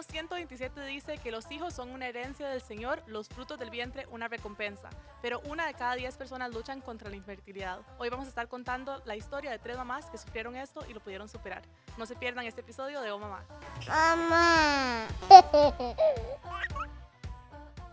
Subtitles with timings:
[0.00, 4.06] Salmo 127 dice que los hijos son una herencia del Señor, los frutos del vientre
[4.10, 4.88] una recompensa,
[5.20, 7.80] pero una de cada diez personas luchan contra la infertilidad.
[7.98, 11.00] Hoy vamos a estar contando la historia de tres mamás que sufrieron esto y lo
[11.00, 11.62] pudieron superar.
[11.98, 13.44] No se pierdan este episodio de Oh Mamá.
[13.86, 15.06] Mamá.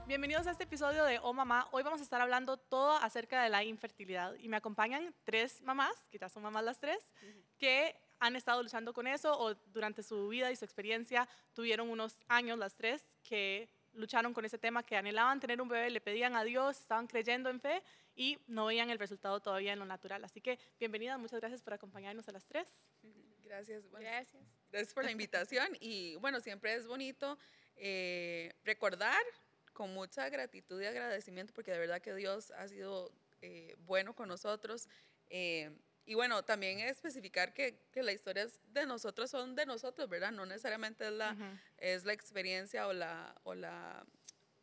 [0.08, 1.68] Bienvenidos a este episodio de Oh Mamá.
[1.71, 5.94] Hoy vamos a estar hablando todo acerca de la infertilidad y me acompañan tres mamás,
[6.10, 7.14] que ya son mamás las tres,
[7.58, 12.23] que han estado luchando con eso o durante su vida y su experiencia tuvieron unos
[12.27, 16.35] años las tres que lucharon con ese tema, que anhelaban tener un bebé, le pedían
[16.35, 17.81] a Dios, estaban creyendo en fe
[18.16, 20.23] y no veían el resultado todavía en lo natural.
[20.23, 22.67] Así que bienvenidas, muchas gracias por acompañarnos a las tres.
[23.44, 24.44] Gracias, bueno, Gracias.
[24.70, 27.39] gracias por la invitación y bueno, siempre es bonito
[27.77, 29.23] eh, recordar
[29.72, 33.09] con mucha gratitud y agradecimiento porque de verdad que Dios ha sido
[33.41, 34.89] eh, bueno con nosotros.
[35.30, 35.72] eh,
[36.07, 40.31] y bueno, también especificar que, que las historias de nosotros son de nosotros, ¿verdad?
[40.31, 41.59] No necesariamente es la, Ujú.
[41.77, 44.05] es la experiencia o la, o la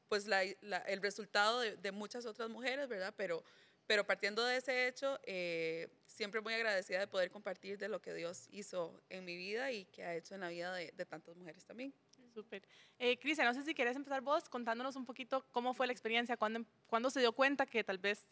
[0.08, 3.14] pues la, la- el resultado de, de muchas otras mujeres, ¿verdad?
[3.16, 3.44] Pero,
[3.86, 8.14] pero partiendo de ese hecho, eh, siempre muy agradecida de poder compartir de lo que
[8.14, 11.36] Dios hizo en mi vida y que ha hecho en la vida de, de tantas
[11.36, 11.94] mujeres también.
[12.34, 12.62] Súper.
[12.98, 16.36] Eh, Cristian, no sé si quieres empezar vos contándonos un poquito cómo fue la experiencia,
[16.36, 18.28] cuándo, cuándo se dio cuenta que tal vez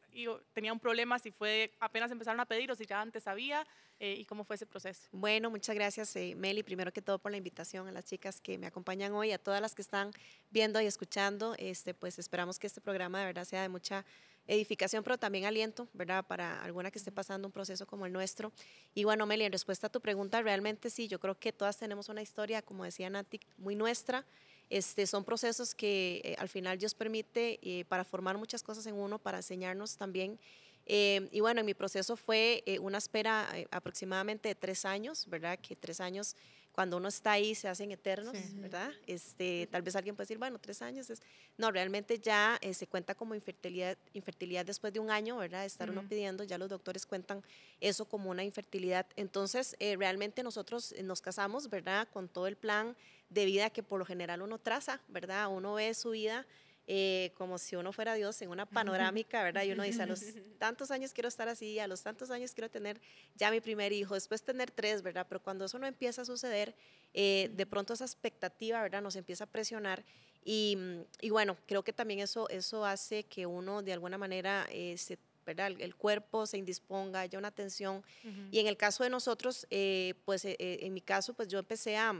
[0.52, 3.64] tenía un problema, si fue apenas empezaron a pedir o si ya antes sabía
[4.00, 5.08] eh, y cómo fue ese proceso.
[5.12, 8.58] Bueno, muchas gracias, eh, Meli, primero que todo por la invitación a las chicas que
[8.58, 10.10] me acompañan hoy, a todas las que están
[10.50, 11.54] viendo y escuchando.
[11.58, 14.04] Este, pues esperamos que este programa de verdad sea de mucha
[14.46, 16.24] edificación, pero también aliento, ¿verdad?
[16.26, 18.52] Para alguna que esté pasando un proceso como el nuestro.
[18.94, 22.08] Y bueno, Meli, en respuesta a tu pregunta, realmente sí, yo creo que todas tenemos
[22.08, 24.24] una historia, como decía Nati, muy nuestra.
[24.70, 28.94] Este, son procesos que eh, al final Dios permite eh, para formar muchas cosas en
[28.94, 30.38] uno, para enseñarnos también.
[30.86, 35.26] Eh, y bueno, en mi proceso fue eh, una espera eh, aproximadamente de tres años,
[35.28, 35.58] ¿verdad?
[35.58, 36.34] Que tres años,
[36.72, 38.42] cuando uno está ahí, se hacen eternos, Sí.
[38.56, 38.90] ¿verdad?
[39.06, 41.20] Este, tal vez alguien puede decir, bueno, tres años es...
[41.58, 45.60] No, realmente ya eh, se cuenta como infertilidad, infertilidad después de un año, ¿verdad?
[45.60, 46.08] De estar uno Ujú.
[46.08, 47.42] pidiendo, ya los doctores cuentan
[47.80, 49.06] eso como una infertilidad.
[49.16, 52.08] Entonces, eh, realmente nosotros eh, nos casamos, ¿verdad?
[52.10, 52.96] Con todo el plan
[53.28, 55.48] de vida que por lo general uno traza, ¿verdad?
[55.48, 56.46] Uno ve su vida
[56.86, 59.62] eh, como si uno fuera Dios en una panorámica, ¿verdad?
[59.64, 60.20] Y uno dice, a los
[60.58, 63.00] tantos años quiero estar así, a los tantos años quiero tener
[63.34, 65.26] ya mi primer hijo, después tener tres, ¿verdad?
[65.28, 66.74] Pero cuando eso no empieza a suceder,
[67.14, 69.02] eh, de pronto esa expectativa, ¿verdad?
[69.02, 70.04] Nos empieza a presionar.
[70.44, 70.76] Y,
[71.20, 75.18] y bueno, creo que también eso, eso hace que uno de alguna manera eh, se
[75.44, 75.68] ¿verdad?
[75.68, 78.02] El, el cuerpo se indisponga, haya una tensión.
[78.50, 81.96] Y en el caso de nosotros, eh, pues eh, en mi caso, pues yo empecé
[81.96, 82.14] a,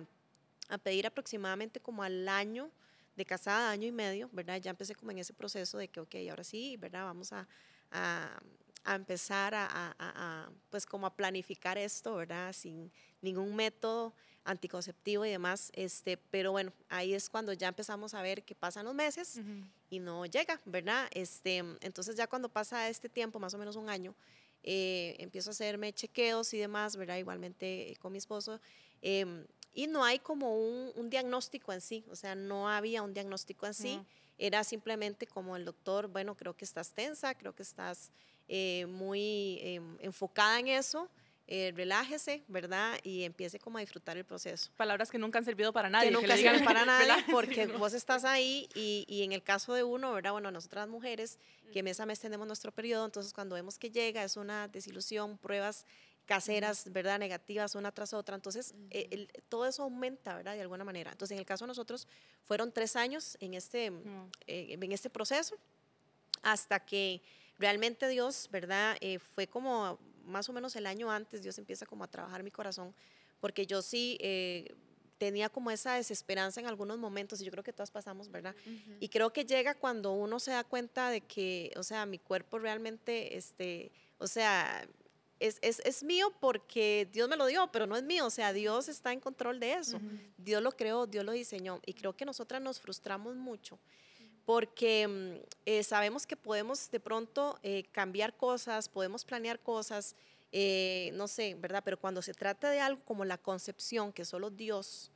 [0.69, 2.71] a pedir aproximadamente como al año
[3.17, 4.61] de casada, año y medio, ¿verdad?
[4.61, 7.05] Ya empecé como en ese proceso de que, ok, ahora sí, ¿verdad?
[7.05, 7.47] Vamos a,
[7.91, 8.41] a,
[8.85, 9.67] a empezar a,
[9.99, 12.53] a- pues como a planificar esto, ¿verdad?
[12.53, 12.91] Sin
[13.21, 14.15] ningún método
[14.45, 18.85] anticonceptivo y demás, este, pero bueno, ahí es cuando ya empezamos a ver que pasan
[18.87, 19.41] los meses
[19.91, 21.09] y no llega, ¿verdad?
[21.13, 24.15] Este, entonces ya cuando pasa este tiempo, más o menos un año,
[24.65, 27.19] eh, empiezo a hacerme chequeos y demás, ¿verdad?
[27.19, 28.61] Igualmente eh, con mi esposo.
[29.01, 33.15] em, y no hay como un, un diagnóstico en sí, o sea, no había un
[33.15, 34.07] diagnóstico en sí, Ujú.
[34.39, 38.11] era simplemente como el doctor, bueno, creo que estás tensa, creo que estás
[38.49, 41.09] eh, muy em, enfocada en eso,
[41.49, 42.99] eh, relájese, ¿verdad?
[43.03, 46.09] Y empiece como a disfrutar el proceso Palabras que nunca han servido para nadie.
[46.09, 47.79] que nunca sirven para nadie porque no.
[47.79, 50.33] vos estás ahí y, y en el caso de uno, ¿verdad?
[50.33, 51.39] Bueno, nosotras mujeres
[51.73, 55.37] que mes a mes tenemos nuestro periodo, entonces cuando vemos que llega es una desilusión,
[55.39, 55.85] pruebas
[56.27, 57.19] caseras, ¿verdad?
[57.19, 60.55] Negativas una tras otra, entonces eh, el- todo eso aumenta, ¿verdad?
[60.55, 61.11] De alguna manera.
[61.13, 62.07] Entonces en el caso de nosotros
[62.45, 64.31] fueron tres años en este, Mm.
[64.47, 65.57] eh, en este proceso
[66.43, 67.23] hasta que
[67.59, 68.97] realmente Dios, ¿verdad?
[69.01, 72.51] Eh, fue como más o menos el año antes, Dios empieza como a trabajar mi
[72.51, 72.95] corazón,
[73.41, 74.73] porque yo sí eh,
[75.19, 78.55] tenía como esa desesperanza en algunos momentos, y yo creo que todas pasamos, ¿verdad?
[78.99, 82.59] Y creo que llega cuando uno se da cuenta de que, o sea, mi cuerpo
[82.59, 84.87] realmente, este, o sea,
[85.43, 88.53] es, es, es mío porque Dios me lo dio, pero no es mío, o sea,
[88.53, 90.01] Dios está en control de eso.
[90.39, 91.81] Dios lo creó, Dios lo diseñó.
[91.85, 93.79] Y creo que nosotras nos frustramos mucho
[94.45, 100.17] porque mm, eh, sabemos que podemos de pronto eh, cambiar cosas, podemos planear cosas,
[100.51, 101.83] eh, no sé, ¿verdad?
[101.85, 105.11] Pero cuando se trata de algo como la concepción, que solo Dios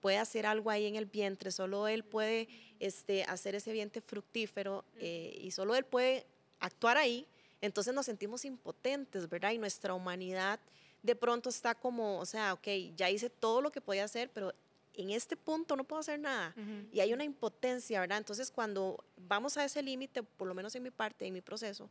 [0.00, 2.48] puede hacer algo ahí en el vientre, solo Él puede
[2.80, 6.26] este, hacer ese vientre fructífero y solo Él puede
[6.58, 7.24] actuar ahí,
[7.62, 9.52] entonces nos sentimos impotentes, ¿verdad?
[9.52, 10.60] Y nuestra humanidad
[11.02, 14.52] de pronto está como, o sea, ok, ya hice todo lo que podía hacer, pero
[14.94, 16.54] en este punto no puedo hacer nada.
[16.92, 18.18] Y hay una impotencia, ¿verdad?
[18.18, 21.88] Entonces, cuando vamos a ese límite, por lo menos en mi parte, en mi proceso,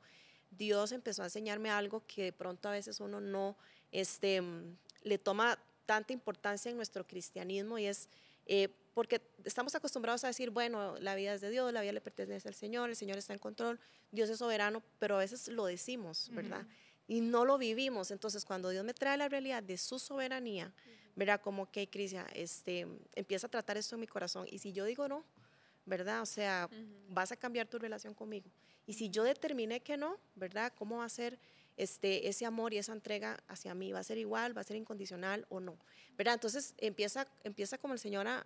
[0.51, 3.55] Dios empezó a enseñarme algo que de pronto a veces uno no
[3.91, 8.07] este, mm, le toma tanta importancia en nuestro cristianismo y es,
[8.45, 12.01] eh, porque estamos acostumbrados a decir, bueno, la vida es de Dios, la vida le
[12.01, 13.79] pertenece al Señor, el Señor está en control,
[14.11, 16.65] Dios es soberano, pero a veces lo decimos, ¿verdad?
[17.07, 18.11] Y no lo vivimos.
[18.11, 20.73] Entonces, cuando Dios me trae la realidad de su soberanía,
[21.15, 21.41] ¿verdad?
[21.41, 24.45] Como que, Crisia, este, empieza a tratar esto en mi corazón.
[24.49, 25.25] Y si yo digo no,
[25.85, 26.21] ¿verdad?
[26.21, 26.69] O sea,
[27.09, 28.49] vas a cambiar tu relación conmigo.
[28.85, 30.73] Y si yo determiné que no, ¿verdad?
[30.75, 31.39] ¿Cómo va a ser
[31.81, 33.91] este, ese amor y esa entrega hacia mí?
[33.91, 34.55] ¿Va a ser igual?
[34.55, 35.77] ¿Va a ser incondicional o no?
[36.17, 36.35] ¿Verdad?
[36.35, 38.43] Entonces empieza, empieza como el Señor a,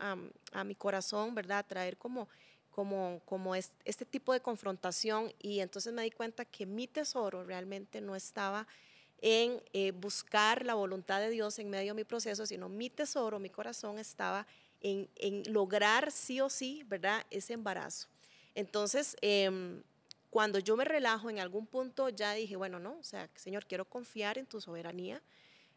[0.54, 1.60] a, mi corazón, ¿verdad?
[1.60, 2.30] A traer como,
[2.72, 8.00] como, como este tipo de confrontación y entonces me di cuenta que mi tesoro realmente
[8.00, 8.68] no estaba
[9.22, 13.40] en eh, buscar la voluntad de Dios en medio de mi proceso, sino mi tesoro,
[13.40, 14.46] mi corazón estaba
[14.82, 17.26] en, en lograr sí o sí, ¿verdad?
[17.32, 18.08] Ese embarazo.
[18.54, 19.82] Entonces, eh,
[20.36, 23.86] cuando yo me relajo en algún punto, ya dije, bueno, no, o sea, Señor, quiero
[23.86, 25.24] confiar en tu soberanía,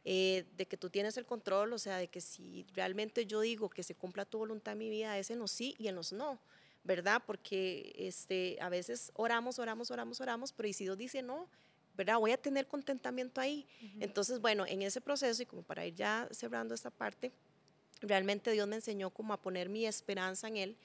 [0.04, 3.70] eh, de que tú tienes el control, o sea, de que si realmente yo digo
[3.70, 6.12] que se cumpla tu voluntad en mi vida, es en los sí y en los
[6.12, 6.40] no,
[6.82, 7.22] ¿verdad?
[7.24, 11.48] Porque este, a veces oramos, oramos, oramos, oramos, pero y si Dios dice no,
[11.96, 12.18] ¿verdad?
[12.18, 13.64] Voy a tener contentamiento ahí.
[14.00, 17.30] Entonces, bueno, en ese proceso, y como para ir ya cerrando esta parte,
[18.00, 20.76] realmente Dios me enseñó como a poner mi esperanza en Él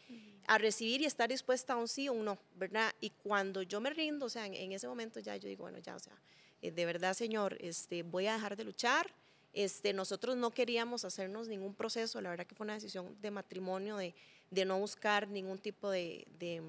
[0.47, 2.93] a recibir y estar dispuesta a un sí o un no, ¿verdad?
[2.99, 5.95] Y cuando yo me rindo, o sea, en, ese momento ya yo digo, bueno, ya,
[5.95, 6.13] o sea,
[6.61, 9.13] eh, de verdad, Señor, este, voy a dejar de luchar.
[9.53, 13.97] Este, nosotros no queríamos hacernos ningún proceso, la verdad que fue una decisión de matrimonio,
[13.97, 14.15] de,
[14.49, 16.61] de no buscar ningún tipo de, de,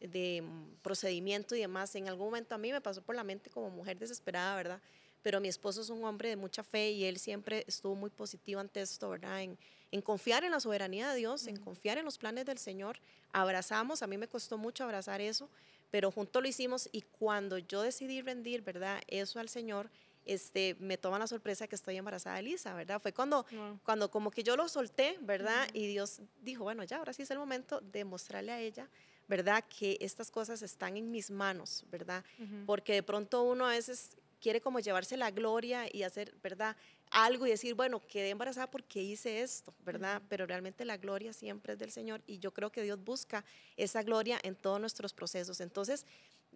[0.00, 0.42] de
[0.82, 1.94] procedimiento y demás.
[1.94, 4.82] En algún momento a mí me pasó por la mente como mujer desesperada, ¿verdad?
[5.28, 8.60] Pero mi esposo es un hombre de mucha fe y él siempre estuvo muy positivo
[8.60, 9.42] ante esto, ¿verdad?
[9.42, 9.58] En,
[9.92, 12.98] en confiar en la soberanía de Dios, en confiar en los planes del Señor.
[13.32, 15.50] Abrazamos, a mí me costó mucho abrazar eso,
[15.90, 19.02] pero juntos lo hicimos y cuando yo decidí rendir, ¿verdad?
[19.06, 19.90] Eso al Señor,
[20.24, 22.98] este, me toma la sorpresa que estoy embarazada de Elisa, ¿verdad?
[22.98, 23.44] Fue cuando,
[23.84, 25.68] cuando como que yo lo solté, ¿verdad?
[25.74, 28.88] Y Dios dijo, bueno, ya, ahora sí es el momento de mostrarle a ella,
[29.26, 29.62] ¿verdad?
[29.78, 32.24] Que estas cosas están en mis manos, ¿verdad?
[32.64, 36.76] Porque de pronto uno a veces quiere como llevarse la gloria y hacer, ¿verdad?
[37.10, 40.22] Algo y decir, bueno, quedé embarazada porque hice esto, ¿verdad?
[40.28, 43.44] Pero realmente la gloria siempre es del Señor y yo creo que Dios busca
[43.76, 45.60] esa gloria en todos nuestros procesos.
[45.60, 46.06] Entonces,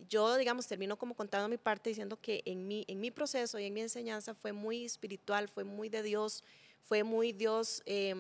[0.09, 3.65] yo, digamos, termino como contando mi parte diciendo que en mi, en mi proceso y
[3.65, 6.45] en mi enseñanza fue muy espiritual, fue muy de Dios,
[6.83, 8.15] fue muy Dios eh,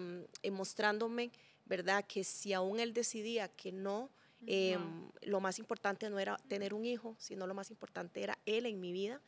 [0.51, 1.31] mostrándome,
[1.65, 2.05] ¿verdad?
[2.07, 4.11] Que si aún Él decidía que no,
[4.47, 8.67] em, lo más importante no era tener un hijo, sino lo más importante era Él
[8.67, 9.21] en mi vida.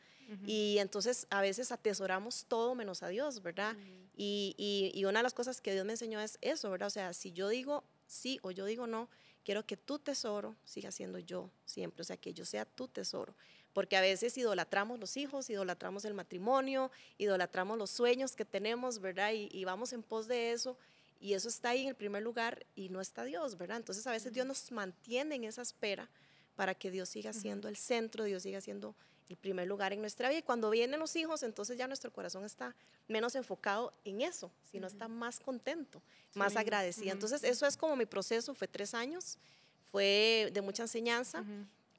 [0.47, 3.75] Y entonces a veces atesoramos todo menos a Dios, ¿verdad?
[4.17, 6.87] y, y, y, una de las cosas que Dios me enseñó es eso, ¿verdad?
[6.87, 9.07] O sea, si yo digo sí o yo digo no,
[9.43, 13.35] quiero que tu tesoro siga siendo yo siempre, o sea, que yo sea tu tesoro.
[13.71, 19.33] Porque a veces idolatramos los hijos, idolatramos el matrimonio, idolatramos los sueños que tenemos, ¿verdad?
[19.33, 20.77] Y, y vamos en pos de eso
[21.25, 23.77] y eso está ahí en el primer lugar y no está Dios, ¿verdad?
[23.77, 26.07] Entonces a veces Dios nos mantiene en esa espera
[26.55, 28.95] para que Dios siga siendo el centro, Dios siga siendo
[29.27, 30.37] el primer lugar en nuestra vida.
[30.37, 32.75] Y cuando vienen los hijos, entonces ya nuestro corazón está
[33.07, 35.99] menos enfocado en eso, sino está más contento,
[36.35, 37.11] más agradecido.
[37.11, 39.39] Entonces eso es como mi proceso, fue tres años,
[39.91, 41.43] fue de mucha enseñanza.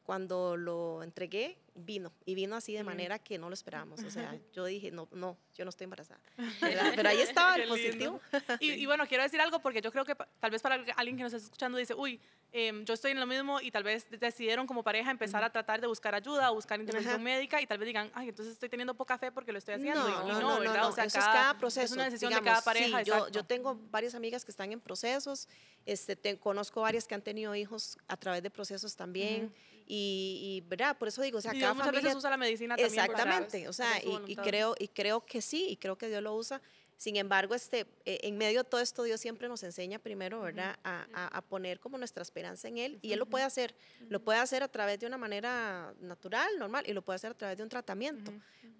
[0.07, 4.05] Cuando lo entregué, vino, y vino así de manera que no lo esperábamos.
[4.05, 6.21] O sea, yo dije, no, no, yo no estoy embarazada.
[6.95, 8.21] Pero ahí estaba el positivo.
[8.61, 11.25] Y, y, bueno, quiero decir algo porque yo creo que tal vez para alguien que
[11.25, 12.21] nos está escuchando dice, uy,
[12.59, 15.81] Em, yo estoy en lo mismo y tal vez decidieron como pareja empezar a tratar
[15.81, 18.95] de buscar ayuda o buscar intervención médica y tal vez digan, ay, entonces estoy teniendo
[18.95, 20.09] poca fe porque lo estoy haciendo.
[20.09, 20.89] No, y, no, no, ¿verdad?
[20.89, 21.85] O sea, Eso cada, es cada proceso.
[21.85, 23.05] Es una decisión de cada pareja.
[23.05, 25.49] Sí, yo, yo, tengo varias amigas que están en procesos,
[25.85, 29.53] este, te, conozco varias que han tenido hijos a través de procesos también.
[29.87, 30.97] Y, y, ¿verdad?
[30.99, 32.09] Por eso digo, o sea, y cada muchas familia...
[32.09, 33.01] veces usa la medicina también.
[33.01, 36.35] Exactamente, o sea, y, y, creo, y creo que sí, y creo que Dios lo
[36.35, 36.61] usa
[36.97, 40.79] sin embargo, este, eh, en medio de todo esto, Dios siempre nos enseña primero, ¿verdad?,
[40.83, 42.99] a, a, poner como nuestra esperanza en Él.
[43.03, 43.75] Y Él lo puede hacer.
[44.09, 47.35] Lo puede hacer a través de una manera natural, normal, y lo puede hacer a
[47.35, 48.33] través de un tratamiento.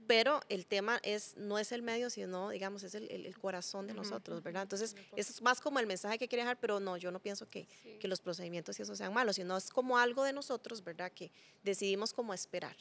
[0.07, 3.93] Pero el tema es, no es el medio, sino, digamos, es el, el, corazón de
[3.93, 4.63] nosotros, ¿verdad?
[4.63, 7.67] Entonces, es más como el mensaje que quiere dejar, pero no, yo no pienso que,
[8.01, 11.33] que los procedimientos y eso sean malos, sino es como algo de nosotros, ¿verdad?, que
[11.63, 12.77] decidimos como esperar.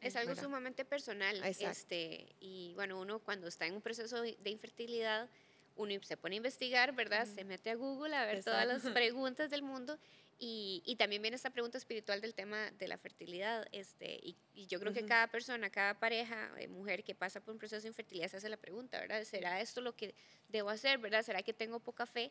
[0.00, 1.42] Es algo sumamente personal.
[1.44, 4.36] Este, y bueno, uno cuando está en un proceso de
[4.68, 5.28] infertilidad,
[5.76, 7.26] uno se pone a investigar, ¿verdad?
[7.26, 9.98] Se mete a Google a ver todas las preguntas del mundo
[10.40, 13.66] y, y, también viene esta pregunta espiritual del tema de la fertilidad.
[13.72, 17.54] Este, y, y yo creo que cada persona, cada pareja, eh, mujer que pasa por
[17.54, 19.24] un proceso de infertilidad se hace la pregunta, ¿verdad?
[19.24, 20.14] ¿Será esto lo que
[20.48, 21.24] debo hacer, verdad?
[21.24, 22.30] ¿Será que tengo poca fe?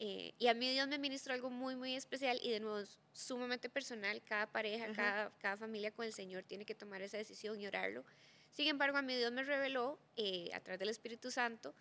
[0.00, 3.68] Eh, y a mí Dios me ministró algo muy, muy especial y de nuevo sumamente
[3.68, 4.20] personal.
[4.24, 8.04] Cada pareja, cada, cada, familia con el Señor tiene que tomar esa decisión y orarlo.
[8.54, 11.74] Sin embargo, a mí Dios me reveló eh, a través del Espíritu Santo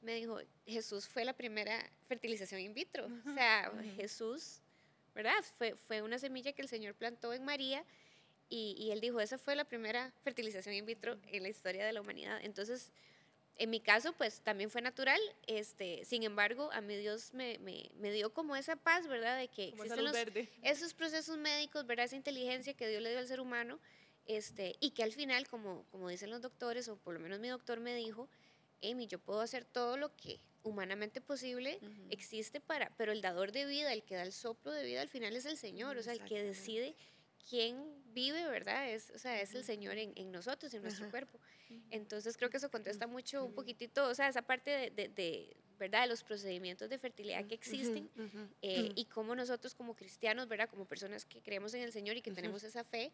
[0.00, 3.08] me dijo, Jesús fue la primera fertilización in vitro.
[3.26, 4.60] O sea, Jesús,
[5.14, 5.34] ¿verdad?
[5.56, 7.84] Fue, fue una semilla que el Señor plantó en María
[8.48, 11.92] y, y, él dijo, esa fue la primera fertilización in vitro en la historia de
[11.92, 12.40] la humanidad.
[12.42, 12.90] Entonces,
[13.56, 15.20] en mi caso, pues también fue natural.
[15.46, 19.38] Este, sin embargo, a mí Dios me, me, me dio como esa paz, ¿verdad?
[19.38, 20.16] De que existen los,
[20.62, 22.06] esos procesos médicos, ¿verdad?
[22.06, 23.78] Esa inteligencia que Dios le dio al ser humano.
[24.26, 27.48] Este, y que al final, como, como dicen los doctores, o por lo menos mi
[27.48, 28.28] doctor me dijo,
[28.82, 33.64] Amy, yo puedo hacer todo lo que humanamente posible existe para, pero el dador de
[33.64, 36.12] vida, el que da el soplo de vida al final es el Señor, o sea,
[36.12, 36.94] el que decide
[37.48, 38.90] quién vive, ¿verdad?
[38.90, 41.38] Es, o sea, es el Señor en, en nosotros, en nuestro cuerpo.
[41.90, 46.02] Entonces creo que eso contesta mucho un poquitito, o sea, esa parte de, de, ¿verdad?
[46.02, 48.08] De los procedimientos de fertilidad que existen
[48.60, 50.68] eh, y cómo nosotros como cristianos, ¿verdad?
[50.68, 53.10] Como personas que creemos en el Señor y que tenemos esa fe,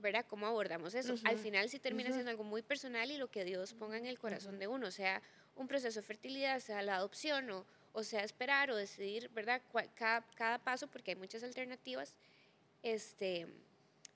[0.00, 0.24] ¿verdad?
[0.26, 1.14] ¿Cómo abordamos eso?
[1.24, 4.18] Al final sí termina siendo algo muy personal y lo que Dios ponga en el
[4.18, 5.20] corazón de uno, sea
[5.54, 9.60] un proceso de fertilidad, sea la adopción o, o sea esperar o decidir, ¿verdad?
[9.94, 12.16] Cada, cada paso, porque hay muchas alternativas.
[12.82, 13.46] Este,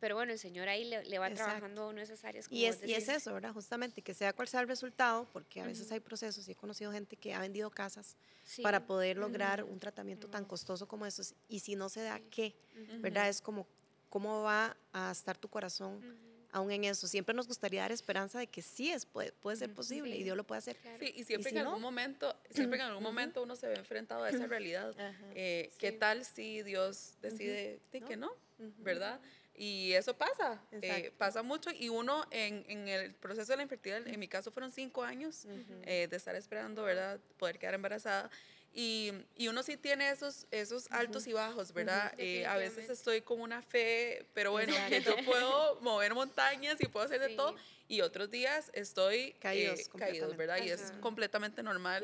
[0.02, 2.48] pero bueno, el Señor ahí le, va trabajando uno de esas áreas.
[2.50, 3.52] y, es, y es eso, ¿verdad?
[3.52, 6.90] Justamente, que sea cual sea el resultado, porque a veces hay procesos, y he conocido
[6.90, 8.16] gente que ha vendido casas
[8.64, 12.56] para poder lograr un tratamiento tan costoso como esos, y si no se da, ¿qué?
[12.98, 13.28] ¿Verdad?
[13.28, 13.68] Es como,
[14.10, 16.02] ¿cómo va a estar tu corazón?
[16.50, 17.06] aún en eso.
[17.06, 20.36] Siempre nos gustaría dar esperanza de que sí es, puede, puede ser posible y Dios
[20.36, 20.76] lo puede hacer.
[20.98, 24.28] Sí, y siempre en algún momento, siempre en algún momento uno se ve enfrentado a
[24.28, 24.94] esa realidad.
[25.34, 28.36] Eh, ¿Qué tal si Dios decide que no?
[28.58, 29.18] ¿Verdad?
[29.54, 31.70] Y eso pasa, eh, pasa mucho.
[31.70, 35.46] Y uno en, en, el proceso de la infertilidad, en mi caso fueron cinco años
[35.84, 37.20] eh, de estar esperando, ¿verdad?
[37.36, 38.30] Poder quedar embarazada.
[38.74, 42.14] Y, y uno sí tiene esos, esos altos y bajos, ¿verdad?
[42.16, 46.86] Eh, a veces estoy con una fe, pero bueno, que yo puedo mover montañas y
[46.86, 47.54] puedo hacer de todo.
[47.88, 50.64] Y otros días estoy caídos, caídos ¿verdad?
[50.64, 52.02] Y es completamente normal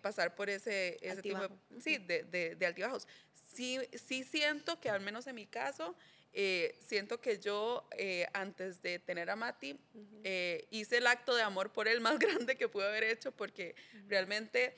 [0.00, 1.48] pasar por ese, ese tipo de,
[1.80, 3.08] sí, de, de, de altibajos.
[3.34, 5.96] Sí, sí siento que al menos en mi caso,
[6.38, 9.80] eh, siento que yo, eh, antes de tener a Mati,
[10.22, 13.74] eh, hice el acto de amor por él más grande que pude haber hecho porque
[14.06, 14.76] realmente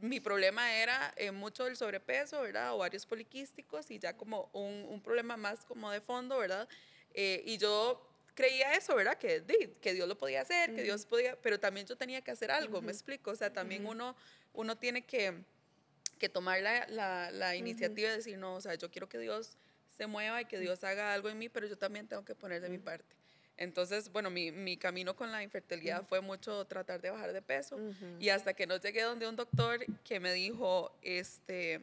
[0.00, 2.74] mi problema era mucho el sobrepeso, ¿verdad?
[2.74, 6.68] Ovarios poliquísticos y ya como un, un problema más como de fondo, ¿verdad?
[7.14, 9.16] y yo creía eso, ¿verdad?
[9.16, 9.44] Que,
[9.80, 12.82] que Dios lo podía hacer, que Dios podía, pero también yo tenía que hacer algo,
[12.82, 14.16] me explico, o sea, también uno,
[14.52, 15.44] uno tiene que,
[16.18, 19.56] que tomar la, la, la iniciativa de decir, no, o sea, yo quiero que Dios
[19.96, 22.60] se mueva y que Dios haga algo en mí, pero yo también tengo que poner
[22.60, 23.16] de mi parte.
[23.56, 27.78] Entonces, bueno, mi, mi camino con la infertilidad fue mucho tratar de bajar de peso
[28.20, 31.80] y hasta que no llegué donde un doctor que me dijo, este,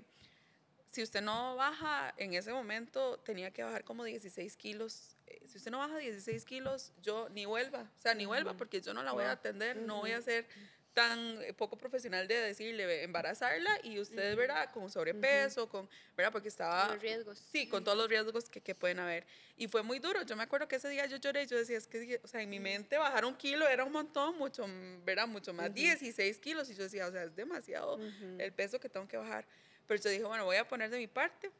[0.91, 5.15] si usted no baja en ese momento, tenía que bajar como 16 kilos.
[5.25, 8.79] Eh, si usted no baja 16 kilos, yo ni vuelva, o sea, ni vuelva porque
[8.79, 10.46] yo no la voy a atender, no voy a hacer
[10.93, 14.71] tan eh, poco profesional de decirle embarazarla y usted, ¿verdad?
[14.71, 16.31] Con sobrepeso, con, ¿verdad?
[16.31, 16.83] Porque estaba...
[16.83, 17.39] Con los riesgos.
[17.51, 19.25] Sí, con todos los riesgos que, que, pueden haber.
[19.57, 20.21] Y fue muy duro.
[20.23, 22.41] Yo me acuerdo que ese día yo lloré y yo decía, es que, o sea,
[22.41, 24.65] en mi mente bajar un kilo era un montón, mucho,
[25.03, 25.27] ¿verdad?
[25.27, 26.69] Mucho más, 16 kilos.
[26.69, 28.00] Y yo decía, o sea, es demasiado
[28.38, 29.45] el peso que tengo que bajar.
[29.88, 31.51] Pero yo dije, bueno, voy a poner de mi parte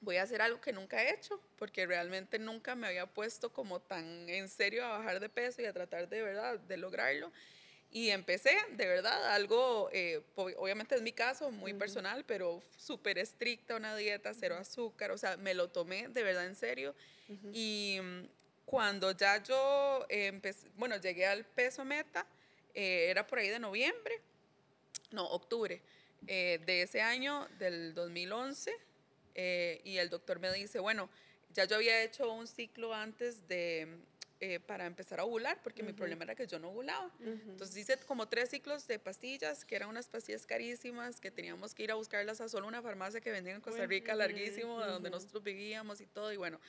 [0.00, 3.80] voy a hacer algo que nunca he hecho, porque realmente nunca me había puesto como
[3.80, 7.32] tan en serio a bajar de peso y a tratar de verdad de lograrlo.
[7.90, 13.76] Y empecé, de verdad, algo, eh, obviamente es mi caso, muy personal, pero súper estricta,
[13.76, 16.94] una dieta, cero azúcar, o sea, me lo tomé de verdad en serio.
[17.52, 18.26] Y mm,
[18.66, 22.26] cuando ya yo empecé, bueno, llegué al peso meta,
[22.74, 24.20] eh, era por ahí de noviembre,
[25.10, 25.80] no, octubre
[26.26, 28.76] eh, de ese año, del 2011,
[29.84, 31.08] y el doctor me dice, bueno,
[31.54, 33.86] ya yo había hecho un ciclo antes de
[34.40, 37.10] eh, para empezar a ovular, porque mi problema era que yo no ovulaba.
[37.20, 41.82] Entonces hice como tres ciclos de pastillas, que eran unas pastillas carísimas, que teníamos que
[41.82, 45.10] ir a buscarlas a solo una farmacia que vendía en Costa Rica, larguísimo, de donde
[45.10, 46.32] nosotros vivíamos y todo.
[46.32, 46.60] Y bueno,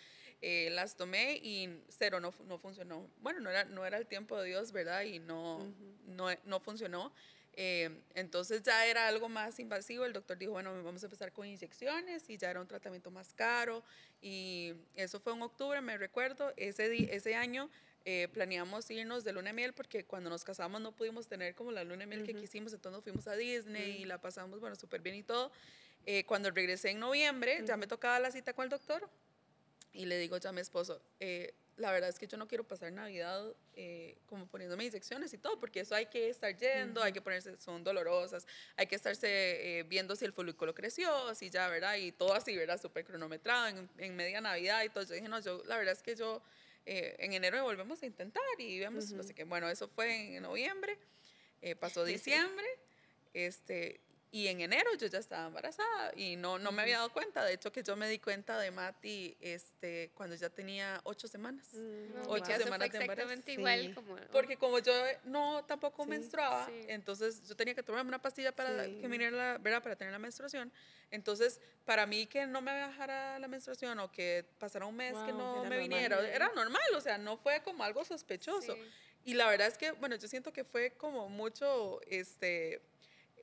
[0.42, 3.08] eh, las tomé y cero, no, no funcionó.
[3.22, 5.04] Bueno, no era, no era el tiempo de Dios, ¿verdad?
[5.04, 5.72] Y no,
[6.08, 7.14] no, no funcionó.
[7.62, 10.06] Eh, entonces ya era algo más invasivo.
[10.06, 13.34] El doctor dijo, bueno, vamos a empezar con inyecciones y ya era un tratamiento más
[13.34, 13.84] caro.
[14.22, 16.54] Y eso fue en octubre, me recuerdo.
[16.56, 17.70] Ese, ese año
[18.06, 21.74] eh, planeamos irnos de luna de miel porque cuando nos casamos no pudimos tener como
[21.74, 22.72] la luna de miel que quisimos.
[22.72, 25.52] Entonces nos fuimos a Disney y la pasamos, bueno, súper bien y todo.
[26.06, 29.10] Eh, cuando regresé en noviembre, ya me tocaba la cita con el doctor
[29.92, 31.02] y le digo ya a mi esposo,
[31.80, 35.60] la verdad es que yo no quiero pasar Navidad eh, como poniéndome inyecciones y todo,
[35.60, 38.46] porque eso hay que estar yendo, hay que ponerse, son dolorosas,
[38.76, 41.96] hay que estarse eh, viendo si el folículo creció, si ya, ¿verdad?
[41.96, 42.80] Y todo así, ¿verdad?
[42.80, 45.04] Súper cronometrado en, en, media Navidad y todo.
[45.06, 46.42] Yo dije, no, yo, la verdad es que yo
[46.86, 49.44] eh, en enero volvemos a intentar y vemos, no sé qué.
[49.44, 50.98] Bueno, eso fue en, noviembre.
[51.62, 52.68] Eh, pasó diciembre,
[53.34, 57.44] este, y en enero yo ya estaba embarazada y no, no me había dado cuenta.
[57.44, 61.68] De hecho, que yo me di cuenta de Mati este, cuando ya tenía ocho semanas.
[61.74, 63.94] Mm, ocho semanas de exactamente igual.
[63.96, 64.94] Como, Porque como yo
[65.24, 69.82] no tampoco menstruaba, entonces yo tenía que tomarme una pastilla para que viniera ¿verdad?
[69.82, 70.72] para tener la menstruación.
[71.10, 75.32] Entonces, para mí que no me bajara la menstruación o que pasara un mes que
[75.32, 78.78] no me viniera, era normal, o sea, no fue como algo sospechoso.
[79.26, 82.82] Y la verdad es que, bueno, yo siento que fue como mucho, este,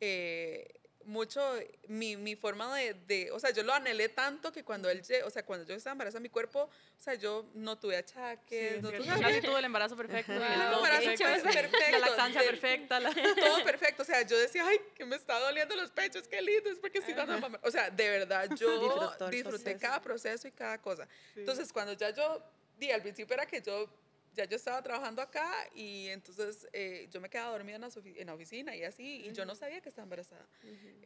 [0.01, 0.77] eh,
[1.07, 1.41] mucho
[1.89, 5.31] mi, mi forma de, de, o sea, yo lo anhelé tanto que cuando él, o
[5.31, 9.07] sea, cuando yo estaba embarazada, mi cuerpo, o sea, yo no tuve achaques, no tuve...
[9.07, 10.33] Casi tuvo el embarazo perfecto.
[10.33, 11.79] el embarazo perfecto.
[11.93, 13.01] La lactancia perfecta.
[13.41, 16.71] Todo perfecto, o sea, yo decía, ay, que me está doliendo los pechos, qué lindo,
[16.71, 17.61] es porque estoy dando mamá.
[17.63, 21.09] O sea, de verdad, yo disfruté cada proceso y cada cosa.
[21.37, 22.43] Entonces, cuando ya yo,
[22.77, 23.89] di, al principio era que yo
[24.37, 28.27] ya yo estaba trabajando acá y entonces eh, yo me quedaba dormida en la, en
[28.27, 30.47] la, oficina y así, y yo no sabía que estaba embarazada.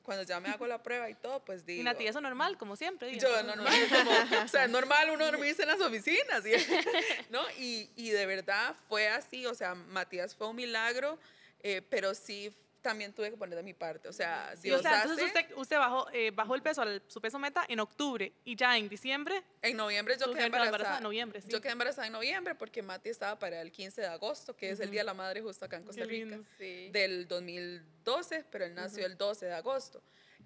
[0.02, 1.80] Cuando ya me hago la prueba y todo, pues digo...
[1.80, 3.16] Y Nati, eso normal, como siempre.
[3.16, 6.42] Yo, normal, como, o sea, normal uno dormirse en las oficinas,
[7.30, 7.40] ¿no?
[7.58, 11.18] Y, y, de verdad fue así, o sea, Matías fue un milagro,
[11.62, 14.08] eh, pero sí también tuve que poner de mi parte.
[14.08, 17.38] O sea, Dios o sea, entonces usted, usted bajó, eh, bajó el peso, su peso
[17.38, 19.42] meta en octubre y ya en diciembre.
[19.62, 20.98] En noviembre yo quedé embarazada.
[20.98, 21.48] En noviembre, sí.
[21.50, 24.80] Yo quedé embarazada en noviembre porque Mati estaba para el 15 de agosto, que es
[24.80, 29.06] el Día de la Madre justo acá en Costa Rica, del 2012, pero él nació
[29.06, 30.02] el 12 de agosto.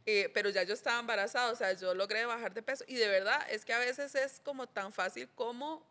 [0.07, 3.09] Eh, pero ya yo estaba embarazada, o sea, yo logré bajar de peso y de
[3.09, 5.83] verdad es que a veces es como tan fácil como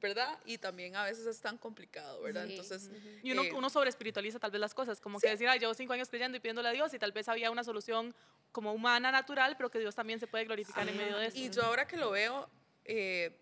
[0.00, 0.38] ¿verdad?
[0.44, 2.44] Y también a veces es tan complicado, ¿verdad?
[2.44, 2.90] Entonces...
[3.22, 5.74] Y uno, eh, uno sobre espiritualiza tal vez las cosas, como que decir, ah, llevo
[5.74, 8.14] cinco años creyendo y pidiéndole a Dios y tal vez había una solución
[8.52, 11.38] como humana, natural, pero que Dios también se puede glorificar en medio de eso.
[11.38, 12.48] Y yo ahora que lo veo,
[12.84, 13.36] eh,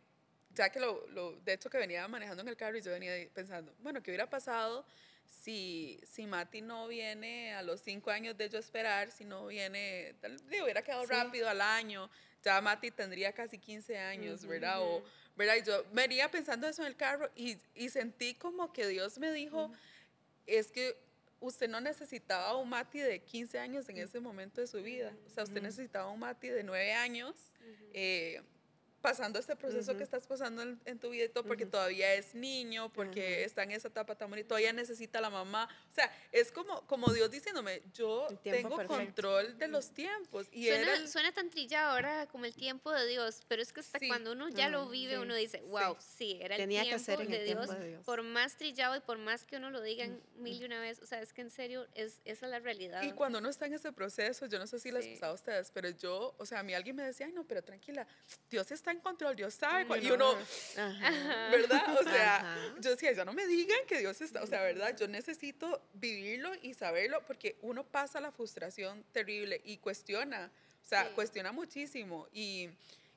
[0.55, 3.13] ya que lo, lo, de hecho que venía manejando en el carro y yo venía
[3.33, 4.85] pensando, bueno, ¿qué hubiera pasado
[5.29, 10.15] si, si Mati no viene a los cinco años de yo esperar, si no viene,
[10.21, 12.11] tal, hubiera quedado rápido al año,
[12.43, 14.81] ya Mati tendría casi 15 años, ¿verdad?
[14.81, 15.03] O,
[15.37, 15.57] ¿verdad?
[15.57, 19.33] Y yo venía pensando eso en el carro y, y sentí como que Dios me
[19.33, 19.73] dijo,
[20.47, 20.97] es que
[21.41, 25.31] usted no necesitaba un Mati de 15 años en ese momento de su vida, o
[25.31, 27.35] sea, usted necesitaba un Mati de 9 años
[29.09, 32.93] pasando este proceso que estás pasando en, tu vida y todo, porque todavía es niño,
[32.93, 35.67] porque está en esa etapa tan bonita, todavía necesita la mamá.
[35.91, 40.49] O sea, es como, como Dios diciéndome, yo tengo control de los tiempos.
[40.53, 43.99] Y suena, suena tan trillado ahora como el tiempo de Dios, pero es que hasta
[44.07, 47.45] cuando uno ya lo vive, uno dice, wow, sí, era el, tiempo, que ser de
[47.45, 47.71] Dios,
[48.05, 51.07] Por más trillado y por más que uno lo diga mil y una vez, o
[51.07, 53.03] sea, es que en serio, es, esa es la realidad.
[53.03, 55.71] Y cuando uno está en ese proceso, yo no sé si les pasado a ustedes,
[55.71, 58.07] pero yo, o sea, a mí alguien me decía, ay, no, pero tranquila,
[58.51, 59.87] Dios está en control, Dios sabe.
[60.01, 60.35] Y uno,
[61.51, 61.99] ¿verdad?
[61.99, 64.97] O sea, yo decía, ya no me digan que Dios está, o sea, ¿verdad?
[64.97, 70.51] Yo necesito vivirlo y saberlo porque uno pasa la frustración terrible y cuestiona,
[70.85, 72.29] o sea, cuestiona muchísimo.
[72.33, 72.69] Y,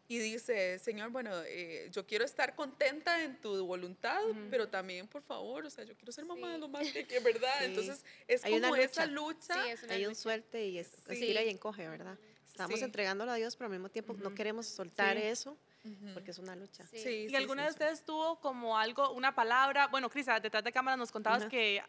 [0.07, 5.21] y dice, Señor, bueno, eh, yo quiero estar contenta en tu voluntad, pero también, por
[5.21, 7.63] favor, o sea, yo quiero ser mamá lo más que, ¿verdad?
[7.63, 9.63] Entonces, es como esa lucha.
[9.89, 12.17] Hay un suerte y es, estira y encoge, ¿verdad?
[12.45, 15.57] Estamos entregándolo a Dios, pero al mismo tiempo no queremos soltar eso
[16.13, 16.85] porque es una lucha.
[16.87, 17.27] Sí.
[17.29, 19.87] ¿Y alguna de ustedes tuvo como algo, una palabra?
[19.87, 21.81] Bueno, Crisa, detrás de cámara nos contabas que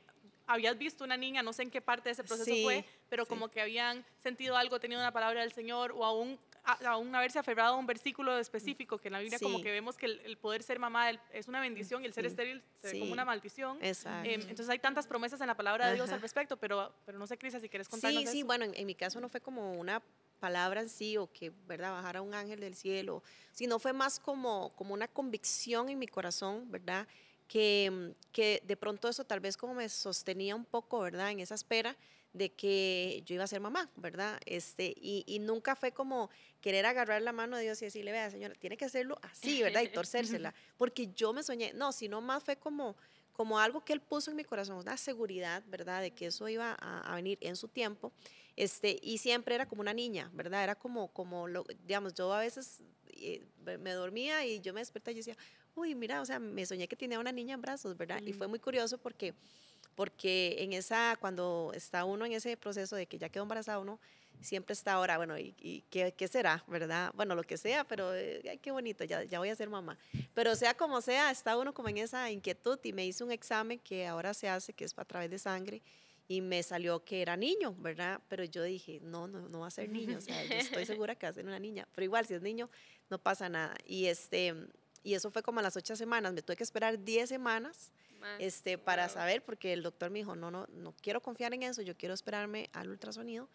[0.46, 3.48] habías visto una niña, no sé en qué parte de ese proceso fue, pero como
[3.48, 6.38] que habían sentido algo, tenido una palabra del Señor o aún,
[6.84, 10.06] aún haberse aferrado a un versículo específico, que en la Biblia como que vemos que
[10.06, 13.24] el, poder ser mamá es una bendición y el ser estéril se ve como una
[13.24, 13.78] maldición.
[13.82, 14.28] Exacto.
[14.28, 17.26] Em, entonces hay tantas promesas en la palabra de Dios al respecto, pero, pero no
[17.26, 20.02] sé, Crisa, si quieres contarnos Sí, sí, bueno, en, mi caso no fue como una
[20.42, 24.70] palabra en sí o que, ¿verdad?, bajara un ángel del cielo, sino fue más como,
[24.74, 27.06] como una convicción en mi corazón, ¿verdad?,
[27.46, 31.54] que, que de pronto eso tal vez como me sostenía un poco, ¿verdad?, en esa
[31.54, 31.96] espera
[32.32, 34.40] de que yo iba a ser mamá, ¿verdad?
[34.46, 38.30] Este, y, y, nunca fue como querer agarrar la mano de Dios y decirle, vea,
[38.30, 39.82] señora, tiene que hacerlo así, ¿verdad?
[39.82, 42.96] Y torcérsela, porque yo me soñé, no, sino más fue como,
[43.32, 46.02] como algo que Él puso en mi corazón, una seguridad, ¿verdad?
[46.02, 48.12] De que eso iba a, a venir en su tiempo.
[48.56, 50.62] Este, y siempre era como una niña, ¿verdad?
[50.62, 53.42] Era como, como lo, digamos, yo a veces eh,
[53.78, 55.36] me dormía y yo me despertaba y decía,
[55.74, 58.20] uy, mira, o sea, me soñé que tenía una niña en brazos, ¿verdad?
[58.22, 59.34] Y fue muy curioso porque,
[59.94, 64.00] porque en esa, cuando está uno en ese proceso de que ya quedó embarazada uno,
[64.42, 67.12] siempre está ahora, bueno, ¿y, qué, qué, será, verdad?
[67.14, 69.98] Bueno, lo que sea, pero eh, ay, qué bonito, ya, ya voy a ser mamá.
[70.34, 73.78] Pero sea como sea, está uno como en esa inquietud y me hizo un examen
[73.78, 75.82] que ahora se hace, que es a través de sangre,
[76.28, 78.20] y me salió que era niño, ¿verdad?
[78.28, 81.14] Pero yo dije, no, no, no va a ser niño, o sea, yo estoy segura
[81.14, 82.70] que va a ser una niña, pero igual, si es niño,
[83.10, 83.76] no pasa nada.
[83.86, 84.54] Y, este,
[85.02, 87.92] y eso fue como a las ocho semanas, me tuve que esperar diez semanas
[88.38, 91.82] este, para saber, porque el doctor me dijo, no, no, no quiero confiar en eso,
[91.82, 93.48] yo quiero esperarme al ultrasonido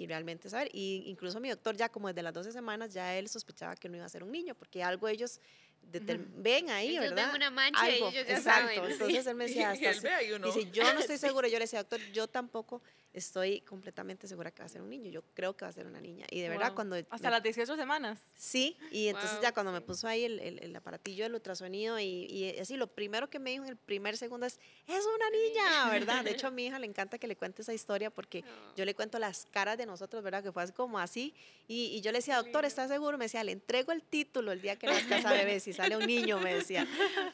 [0.00, 0.70] y realmente saber.
[0.72, 3.96] Y incluso mi doctor ya como desde las 12 semanas ya él sospechaba que no
[3.96, 5.40] iba a ser un niño, porque algo ellos
[5.82, 7.26] ven ahí, ellos ¿verdad?
[7.26, 8.74] Ven una mancha algo, y ellos ya exacto.
[8.74, 8.92] saben.
[8.92, 12.28] Entonces él me decía, hasta, dice, yo no estoy segura, yo le decía, doctor, yo
[12.28, 15.72] tampoco estoy completamente segura que va a ser un niño, yo creo que va a
[15.72, 16.26] ser una niña.
[16.30, 16.96] Y de verdad cuando...
[17.10, 18.20] Hasta las 18 semanas.
[18.36, 22.58] Sí, y entonces ya cuando me puso ahí el, el, aparatillo del ultrasonido y, y,
[22.58, 26.24] así, lo primero que me dijo en el primer segundo es, es una niña, ¿verdad?
[26.24, 28.44] De hecho a mi hija le encanta que le cuente esa historia porque
[28.76, 30.42] yo le cuento las caras de nosotros, ¿verdad?
[30.42, 31.34] Que fue así como así.
[31.66, 33.18] Y, y yo le decía, doctor, ¿estás seguro?
[33.18, 36.06] Me decía, le entrego el título el día que nazca esa bebé, si sale un
[36.06, 36.86] niño, me decía,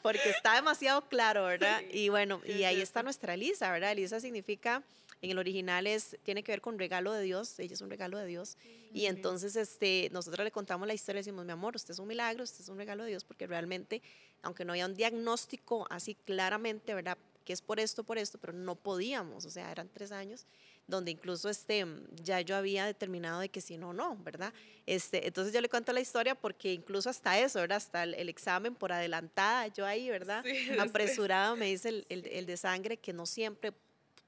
[0.03, 1.81] porque está demasiado claro, ¿verdad?
[1.91, 3.91] Y bueno, y ahí está nuestra Elisa, ¿verdad?
[3.91, 4.83] Elisa significa
[5.21, 8.19] en el original es, tiene que ver con regalo de Dios, ella es un regalo
[8.19, 8.57] de Dios.
[8.93, 12.07] Y entonces este, nosotros le contamos la historia y decimos, mi amor, usted es un
[12.07, 14.01] milagro, usted es un regalo de Dios, porque realmente,
[14.43, 17.17] aunque no haya un diagnóstico así claramente, ¿verdad?
[17.43, 20.45] Que es por esto, por esto, pero no podíamos, o sea, eran tres años
[20.87, 24.53] donde incluso este, ya yo había determinado de que si no, no, ¿verdad?
[24.85, 27.77] Este, entonces yo le cuento la historia porque incluso hasta eso, ¿verdad?
[27.77, 30.43] Hasta el, examen por adelantada, yo ahí, ¿verdad?
[30.79, 33.73] Apresurado me dice el, el, el, de sangre que no siempre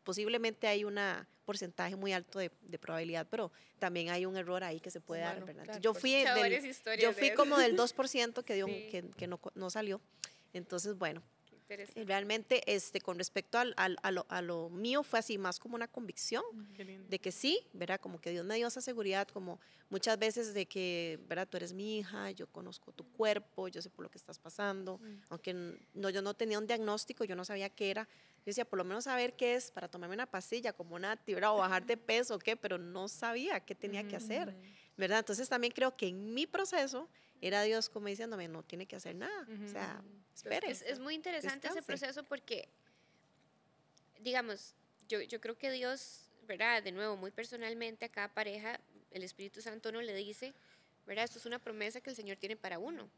[0.04, 0.98] posiblemente hay un
[1.46, 5.46] porcentaje muy alto de, probabilidad, pero también hay un error ahí que se puede dar,
[5.46, 5.80] ¿verdad?
[5.80, 6.24] yo fui,
[7.00, 10.02] yo fui como del 2% que, dio, que, que no, no, salió.
[10.54, 11.22] Entonces, bueno,
[12.06, 15.76] realmente este, con respecto al, al, a, lo, a, lo, mío fue así, más como
[15.76, 16.44] una convicción
[17.08, 18.00] de que sí, ¿verdad?
[18.00, 21.48] Como que Dios me dio esa seguridad, como muchas veces de que, ¿verdad?
[21.48, 25.00] Tú eres mi hija, yo conozco tu cuerpo, yo sé por lo que estás pasando,
[25.30, 28.08] aunque no, yo no tenía un diagnóstico, yo no sabía qué era,
[28.40, 31.54] yo decía, por lo menos saber qué es para tomarme una pastilla como Nati, ¿verdad?
[31.54, 34.56] O bajar de peso qué, pero no sabía qué tenía que hacer,
[34.98, 35.20] ¿verdad?
[35.20, 37.10] Entonces también creo que en mi proceso
[37.42, 40.02] era Dios como diciéndome, no tiene que hacer nada, o sea,
[40.36, 40.72] espere.
[40.72, 42.70] Es, muy interesante ese proceso porque,
[44.20, 44.76] digamos,
[45.08, 46.84] yo, yo creo que Dios, ¿verdad?
[46.84, 48.80] De nuevo, muy personalmente a cada pareja,
[49.12, 50.54] el Espíritu Santo no le dice,
[51.06, 51.26] ¿verdad?
[51.26, 53.10] Esto es una promesa que el Señor tiene para uno.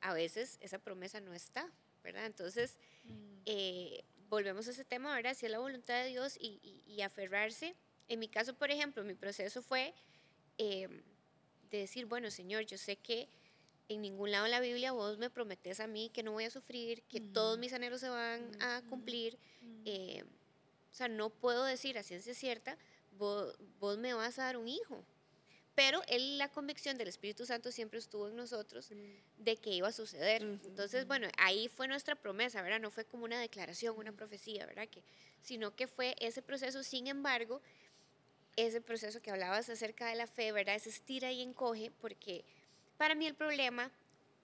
[0.00, 1.70] A veces esa promesa no está,
[2.02, 2.26] ¿verdad?
[2.26, 3.42] Entonces, mm.
[3.46, 5.34] eh, volvemos a ese tema, ¿verdad?
[5.34, 7.74] Si es la voluntad de Dios y, aferrarse.
[8.08, 9.94] En mi caso, por ejemplo, mi proceso fue
[10.58, 11.02] em,
[11.70, 13.28] de decir, bueno, Señor, yo sé que
[13.90, 16.50] en ningún lado en la Biblia vos me prometes a mí que no voy a
[16.50, 19.36] sufrir, que todos mis anhelos se van a cumplir.
[19.84, 22.78] Em, o sea, no puedo decir a ciencia cierta,
[23.18, 25.04] vos, vos me vas a dar un hijo,
[25.74, 28.92] pero él, la convicción del Espíritu Santo siempre estuvo en nosotros
[29.38, 30.42] de que iba a suceder.
[30.42, 32.80] Entonces, bueno, ahí fue nuestra promesa, ¿verdad?
[32.80, 34.88] No fue como una declaración, una profecía, ¿verdad?
[34.88, 35.02] Que,
[35.40, 37.60] sino que fue ese proceso, sin embargo,
[38.56, 40.76] ese proceso que hablabas acerca de la fe, ¿verdad?
[40.76, 42.44] Ese estira y encoge, porque
[43.00, 43.90] para mí el problema,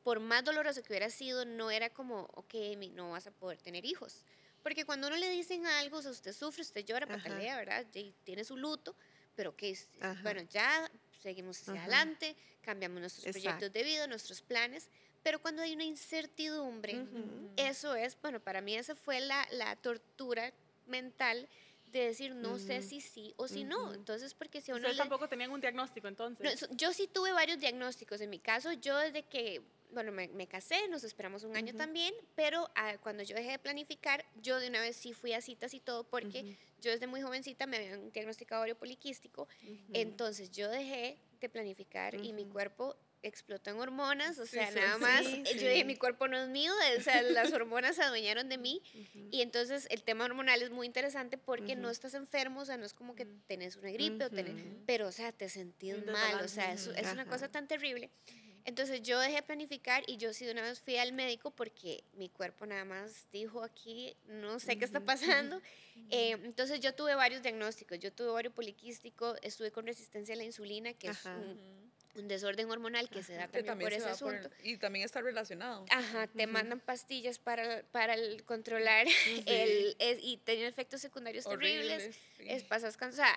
[0.02, 2.54] por más doloroso que hubiera sido, no era como, ok,
[2.94, 4.24] no vas a poder tener hijos.
[4.62, 7.84] Porque cuando uno le dicen algo, o sea, usted sufre, usted llora, patalea, ¿verdad?
[7.92, 8.96] Y tiene su luto,
[9.34, 9.78] pero que,
[10.22, 10.90] bueno, ya
[11.20, 14.88] seguimos hacia adelante, cambiamos nuestros proyectos de vida, nuestros planes,
[15.22, 17.04] pero cuando hay una incertidumbre,
[17.58, 20.50] eso es, bueno, para mí esa fue la, la tortura
[20.86, 21.46] mental
[21.86, 23.94] de decir no sé si sí o si no.
[23.94, 24.80] Entonces, porque si uno...
[24.80, 26.68] Ustedes tampoco tenían un diagnóstico entonces.
[26.72, 28.20] yo sí tuve varios diagnósticos.
[28.20, 32.14] En mi caso, yo desde que, bueno, me, me casé, nos esperamos un año también,
[32.34, 35.74] pero ah, cuando yo dejé de planificar, yo de una vez sí fui a citas
[35.74, 39.48] y todo, porque yo desde muy jovencita me habían diagnosticado ovario poliquístico.
[39.92, 45.24] Entonces, yo dejé de planificar y mi cuerpo explotó en hormonas, o sea, nada más,
[45.24, 48.82] yo dije, mi cuerpo no es mío, o sea, las hormonas se adueñaron de mí,
[49.32, 52.86] y entonces el tema hormonal es muy interesante porque no estás enfermo, o sea, no
[52.86, 54.54] es como que tenés una gripe, o tenés,
[54.86, 58.10] pero, o sea, te sentís mal, o sea, es, es una cosa tan terrible.
[58.66, 62.02] Entonces yo dejé de planificar y yo sí de una vez fui al médico porque
[62.14, 65.62] mi cuerpo nada más dijo aquí, no sé qué está pasando.
[66.10, 70.44] Eh, entonces yo tuve varios diagnósticos, yo tuve ovario poliquístico, estuve con resistencia a la
[70.44, 71.18] insulina, que es
[72.16, 74.50] un desorden hormonal que se da también, por ese asunto.
[74.64, 75.84] y también está relacionado.
[75.90, 79.06] Ajá, te mandan pastillas para, para el, controlar
[79.46, 82.16] el, y tenía efectos secundarios terribles.
[82.40, 83.32] Es, pasas o sea,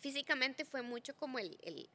[0.00, 1.88] físicamente fue mucho como el, el,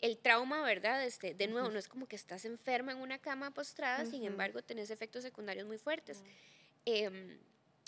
[0.00, 1.04] el trauma, ¿verdad?
[1.04, 4.62] Este, de nuevo, no es como que estás enferma en una cama postrada, sin embargo,
[4.62, 6.22] tenés efectos secundarios muy fuertes.
[6.86, 7.38] Em,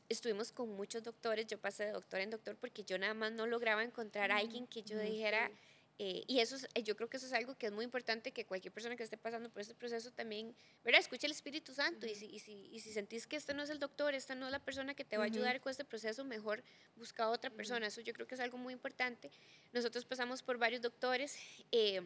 [0.08, 3.46] estuvimos con muchos doctores, yo pasé de doctor en doctor porque yo nada más no
[3.46, 5.50] lograba encontrar a alguien que yo dijera
[5.98, 8.44] eh, y eso eh, yo creo que eso es algo que es muy importante que
[8.44, 11.00] cualquier persona que esté pasando por este proceso también, ¿verdad?
[11.00, 13.70] Escuche el Espíritu Santo y, si, y, si, y, si, sentís que este no es
[13.70, 16.24] el doctor, esta no es la persona que te va a ayudar con este proceso,
[16.24, 16.62] mejor
[16.96, 17.86] busca a otra persona.
[17.86, 19.30] Eso yo creo que es algo muy importante.
[19.72, 21.36] Nosotros pasamos por varios doctores.
[21.70, 22.00] Eh,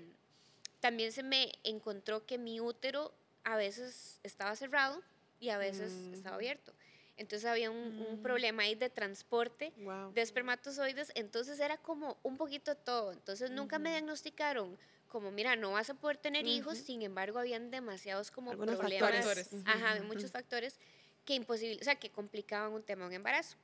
[0.80, 5.02] también se me encontró que mi útero a veces estaba cerrado
[5.40, 6.14] y a veces mm.
[6.14, 6.74] estaba abierto.
[7.16, 9.72] Entonces había un, problema ahí de transporte
[10.12, 11.12] de espermatozoides.
[11.14, 13.12] Entonces era como un poquito todo.
[13.12, 14.76] Entonces nunca me diagnosticaron
[15.08, 16.78] como, mira, no vas a poder tener hijos.
[16.78, 19.24] Sin embargo, habían demasiados como problemas.
[19.24, 19.50] Factores.
[19.64, 20.78] Ajá, muchos factores
[21.24, 23.56] que imposible, o sea, que complicaban un tema un embarazo.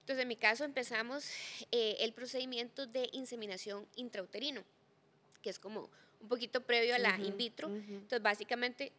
[0.00, 1.30] Entonces, en mi caso empezamos
[1.70, 4.62] eh, el procedimiento de inseminación intrauterino,
[5.42, 7.68] que es como un poquito previo a la in vitro.
[7.68, 8.92] Entonces, básicamente,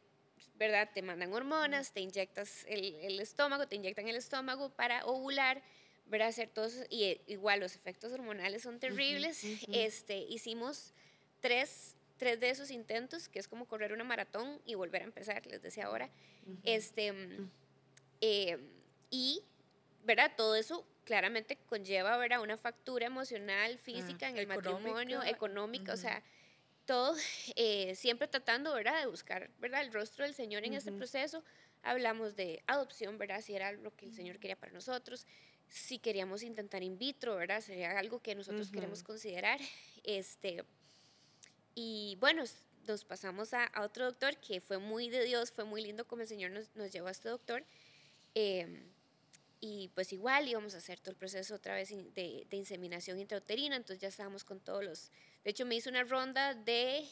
[0.56, 0.89] ¿verdad?
[0.93, 5.62] Te mandan hormonas, te inyectas el, el, estómago, te inyectan el estómago para ovular,
[6.06, 6.30] ¿verdad?
[6.30, 9.43] Hacer todos, y eh, igual los efectos hormonales son terribles.
[9.71, 10.93] Este, hicimos
[11.41, 15.45] tres, tres de esos intentos, que es como correr una maratón y volver a empezar,
[15.48, 16.10] les decía ahora.
[16.63, 17.13] Este,
[18.21, 18.58] eh,
[19.10, 19.43] y,
[20.04, 20.32] ¿verdad?
[20.36, 22.41] Todo eso claramente conlleva ¿verdad?
[22.41, 26.24] una factura emocional, física en el matrimonio, económica, o sea,
[26.86, 27.15] todo
[27.56, 29.00] eh, siempre tratando ¿verdad?
[29.00, 29.82] de buscar ¿verdad?
[29.82, 31.43] el rostro del Señor en este proceso.
[31.84, 33.41] Hablamos de adopción, ¿verdad?
[33.41, 35.28] Si era lo que el Señor quería para nosotros,
[35.67, 37.62] si queríamos intentar in vitro, ¿verdad?
[37.62, 39.60] Sería algo que nosotros queremos considerar.
[40.04, 40.63] Este,
[41.76, 42.43] y bueno,
[42.88, 46.28] nos pasamos a, otro doctor que fue muy de Dios, fue muy lindo como el
[46.28, 47.63] Señor nos, nos llevó a este doctor.
[48.34, 48.84] Eh,
[49.59, 53.75] y pues igual íbamos a hacer todo el proceso otra vez de, de, inseminación intrauterina,
[53.75, 55.11] entonces ya estábamos con todos los...
[55.43, 57.05] De hecho, me hizo una ronda de,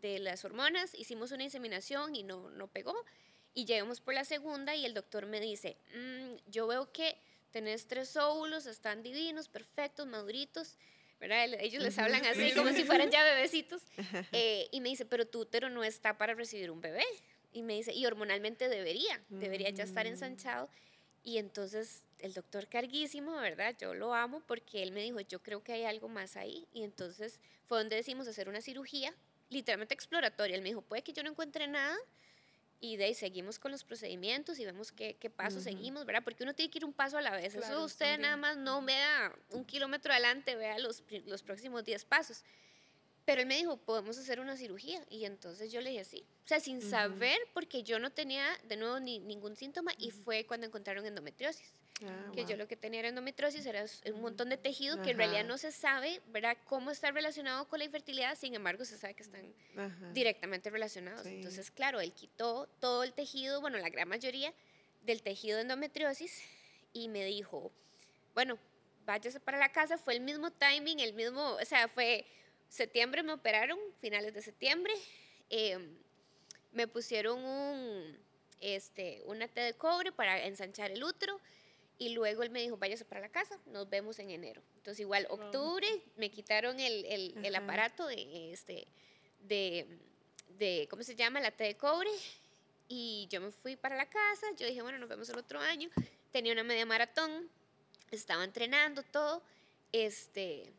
[0.00, 2.94] de las hormonas, hicimos una inseminación y no, no pegó,
[3.54, 7.16] y llegamos por la segunda y el doctor me dice, mm, yo veo que
[7.52, 10.76] tenés tres óvulos, están divinos, perfectos, maduritos,
[11.20, 11.54] ¿verdad?
[11.60, 13.82] Ellos les hablan así como si fueran ya bebecitos,
[14.32, 17.04] eh, y me dice, pero tu útero no está para recibir un bebé.
[17.52, 20.08] Y me dice, y hormonalmente debería, debería ya estar mm.
[20.08, 20.68] ensanchado.
[21.24, 23.74] Y entonces el doctor carguísimo, ¿verdad?
[23.78, 26.68] Yo lo amo porque él me dijo, yo creo que hay algo más ahí.
[26.72, 29.14] Y entonces fue donde decimos hacer una cirugía,
[29.48, 30.54] literalmente exploratoria.
[30.54, 31.96] Él me dijo, puede que yo no encuentre nada.
[32.80, 36.22] Y de ahí seguimos con los procedimientos y vemos qué, qué pasos seguimos, ¿verdad?
[36.22, 37.54] Porque uno tiene que ir un paso a la vez.
[37.54, 42.44] Eso usted nada más no vea un kilómetro adelante, vea los, los próximos 10 pasos.
[43.24, 45.02] Pero él me dijo, podemos hacer una cirugía.
[45.08, 46.24] Y entonces yo le dije sí.
[46.44, 49.92] O sea, sin saber, porque yo no tenía de nuevo ni, ningún síntoma.
[49.98, 51.74] Y fue cuando encontraron endometriosis.
[52.04, 55.16] Ah, que yo lo que tenía era endometriosis, era un montón de tejido que en
[55.16, 59.14] realidad no se sabe, ¿verdad?, cómo está relacionado con la infertilidad, sin embargo, se sabe
[59.14, 59.54] que están
[60.12, 61.24] directamente relacionados.
[61.24, 64.52] Entonces, claro, él quitó todo el tejido, bueno, la gran mayoría
[65.02, 66.42] del tejido de endometriosis
[66.92, 67.70] y me dijo,
[68.34, 68.58] bueno,
[69.06, 72.26] váyase para la casa, fue el mismo timing, el mismo, o sea, fue
[72.68, 74.92] septiembre me operaron, finales de septiembre.
[75.50, 75.96] Em,
[76.72, 78.18] me pusieron un,
[78.60, 81.40] este, una T de cobre para ensanchar el útero.
[81.96, 84.60] Y luego él me dijo, váyase para la casa, nos vemos en enero.
[84.76, 88.88] Entonces igual, octubre, me quitaron el, el, el aparato de, este,
[89.40, 89.86] de,
[90.58, 91.40] de, ¿cómo se llama?
[91.40, 92.10] La T de cobre.
[92.88, 95.88] Y yo me fui para la casa, yo dije, bueno, nos vemos el otro año.
[96.32, 97.48] Tenía una media maratón,
[98.10, 99.42] estaba entrenando todo.
[99.92, 100.72] Este,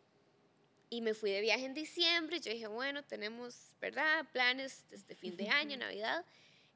[0.89, 2.39] y me fui de viaje en diciembre.
[2.39, 4.26] Yo dije, bueno, tenemos, ¿verdad?
[4.32, 6.26] Planes desde fin de año, Navidad.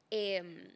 [0.10, 0.72] Em,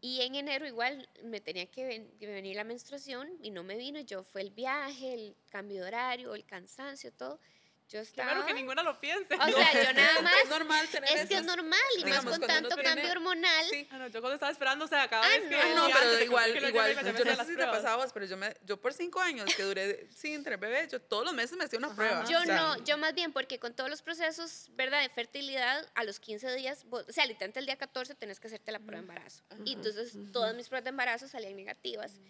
[0.00, 4.00] y en enero igual me tenía que, venir la menstruación y no me vino.
[4.00, 7.40] Yo fue el viaje, el cambio de horario, el cansancio, todo.
[7.88, 8.30] Yo estaba...
[8.30, 9.34] Claro que ninguna lo piense.
[9.34, 10.34] O sea, yo nada más...
[10.42, 13.66] Es normal tener Es que es normal, y más con tanto cambio hormonal.
[13.70, 13.88] Sí.
[13.90, 15.74] Ah, yo cuando estaba esperando, o sea, cada ah, vez que...
[15.74, 18.92] No, pero igual, igual, yo no sé si te pasaba pero yo, me, yo por
[18.92, 22.24] cinco años que duré sin tener bebé, yo todos los meses me hacía una prueba.
[22.24, 26.20] Yo no, yo más bien, porque con todos los procesos, ¿verdad?, de fertilidad, a los
[26.20, 29.42] 15 días, o sea, literalmente el día 14 tenés que hacerte la prueba de embarazo.
[29.64, 32.20] Y entonces todas mis pruebas de embarazo salían negativas.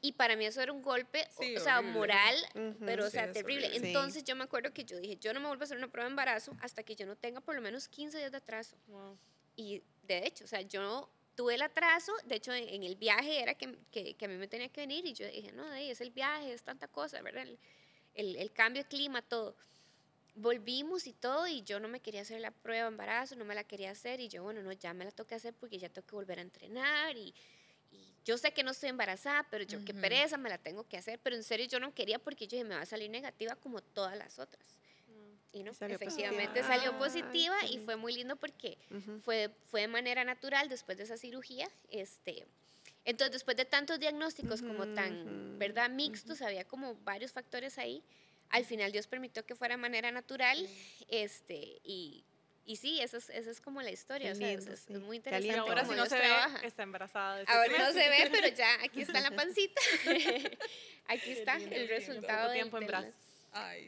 [0.00, 2.36] Y para mí eso era un golpe, o sea, moral,
[2.84, 3.70] pero, o sea, terrible.
[3.76, 6.06] Entonces yo me acuerdo que yo dije, yo no me vuelvo a hacer una prueba
[6.06, 8.76] de embarazo hasta que yo no tenga por lo menos 15 días de atraso.
[9.56, 13.54] Y de hecho, o sea, yo tuve el atraso, de hecho en, el viaje era
[13.54, 16.10] que, que, que, a mí me tenía que venir y yo dije, no, es el
[16.10, 17.44] viaje, es tanta cosa, ¿verdad?
[17.44, 17.58] El,
[18.14, 19.56] el, el, cambio de clima, todo.
[20.34, 23.54] Volvimos y todo y yo no me quería hacer la prueba de embarazo, no me
[23.54, 25.88] la quería hacer y yo, bueno, no, ya me la tengo que hacer porque ya
[25.88, 27.34] tengo que volver a entrenar y,
[27.90, 30.96] y yo sé que no estoy embarazada, pero yo qué pereza, me la tengo que
[30.96, 33.56] hacer, pero en serio yo no quería porque yo dije, me va a salir negativa
[33.56, 34.80] como todas las otras
[35.52, 38.78] y no, efectivamente salió positiva y fue muy lindo porque
[39.24, 41.68] fue, fue de manera natural después de esa cirugía.
[41.90, 42.46] Este,
[43.04, 48.02] entonces, después de tantos diagnósticos como tan, ¿verdad?, mixtos, había como varios factores ahí.
[48.50, 50.58] Al final Dios permitió que fuera de manera natural
[51.08, 52.24] este, y,
[52.64, 55.58] y sí, esa es, esa es como la historia, o sea, es, muy interesante.
[55.58, 56.28] Ahora sí no se ve
[56.64, 57.42] está embarazada.
[57.46, 59.80] Ahora no se ve, pero ya aquí está la pancita.
[61.06, 62.52] aquí está el resultado.
[62.52, 63.29] tiempo en brazos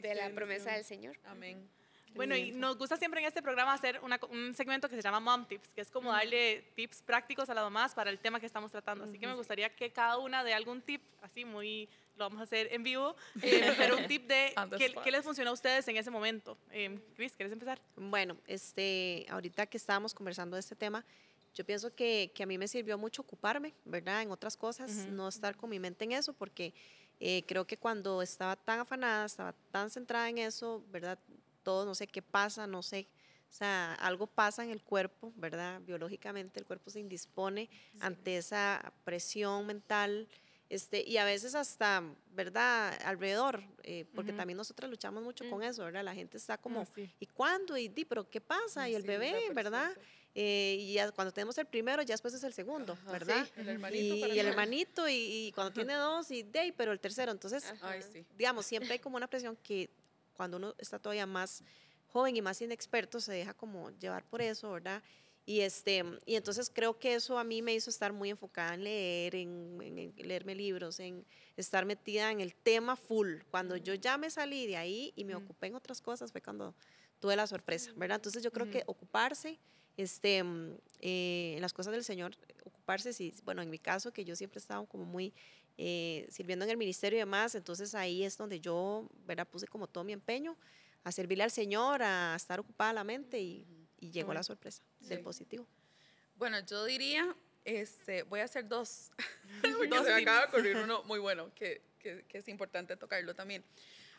[0.01, 1.17] de la promesa del Señor.
[1.25, 1.69] Amén.
[2.15, 3.99] Bueno, y nos gusta siempre en este programa hacer
[4.29, 7.63] un segmento que se llama Mom Tips, que es como darle tips prácticos a las
[7.63, 9.05] mamás para el tema que estamos tratando.
[9.05, 12.43] Así que me gustaría que cada una de algún tip, así muy, lo vamos a
[12.43, 16.11] hacer en vivo, eh, pero un tip de qué, les funcionó a ustedes en ese
[16.11, 16.57] momento.
[16.71, 17.81] Eh, Cris, ¿quieres empezar?
[17.95, 21.03] Bueno, este, ahorita que estábamos conversando de este tema,
[21.55, 24.23] yo pienso que, que a mí me sirvió mucho ocuparme, ¿verdad?
[24.23, 26.73] En otras cosas, no estar con mi mente en eso, porque
[27.19, 31.19] eh, creo que cuando estaba tan afanada, estaba tan centrada en eso, ¿verdad?
[31.63, 33.07] Todo, no sé qué pasa, no sé,
[33.53, 35.79] o sea, algo pasa en el cuerpo, ¿verdad?
[35.81, 40.27] Biológicamente el cuerpo se indispone ante esa presión mental.
[40.69, 42.99] Este, y a veces hasta, ¿verdad?
[43.05, 45.63] Alrededor, eh, porque también nosotros luchamos mucho con mm.
[45.63, 46.03] eso, ¿verdad?
[46.03, 47.77] La gente está como, ah, ¿y cuándo?
[47.77, 48.89] ¿Y di, pero qué pasa?
[48.89, 49.91] ¿Y el bebé, verdad?
[50.35, 53.47] Eh, y ya cuando tenemos el primero, ya después es el segundo, ¿verdad?
[53.55, 57.31] el hermanito y, el hermanito, y, cuando tiene dos, y de pero el tercero.
[57.31, 57.63] Entonces,
[58.35, 59.89] digamos, siempre hay como una presión que
[60.33, 61.63] cuando uno está todavía más
[62.07, 65.03] joven y más inexperto, se deja como llevar por eso, ¿verdad?
[65.45, 68.83] Y, este, y entonces creo que eso a mí me hizo estar muy enfocada en
[68.83, 71.25] leer, en, leerme libros, en
[71.57, 73.39] estar metida en el tema full.
[73.51, 76.73] Cuando yo ya me salí de ahí y me ocupé en otras cosas fue cuando
[77.19, 78.15] tuve la sorpresa, ¿verdad?
[78.15, 79.59] Entonces yo creo que ocuparse
[79.97, 84.25] este, mm, eh, en las cosas del Señor, ocuparse, si, bueno, en mi caso, que
[84.25, 85.33] yo siempre he estado como muy
[85.77, 89.47] eh, sirviendo en el ministerio y demás, entonces ahí es donde yo, ¿verdad?
[89.47, 90.57] Puse como todo mi empeño
[91.03, 93.65] a servirle al Señor, a estar ocupada la mente y,
[93.99, 95.67] y llegó la sorpresa del positivo.
[96.35, 99.11] Bueno, yo diría, este, voy a hacer dos,
[99.61, 103.33] porque se me acaba de ocurrir uno muy bueno, que, que, que es importante tocarlo
[103.33, 103.63] también.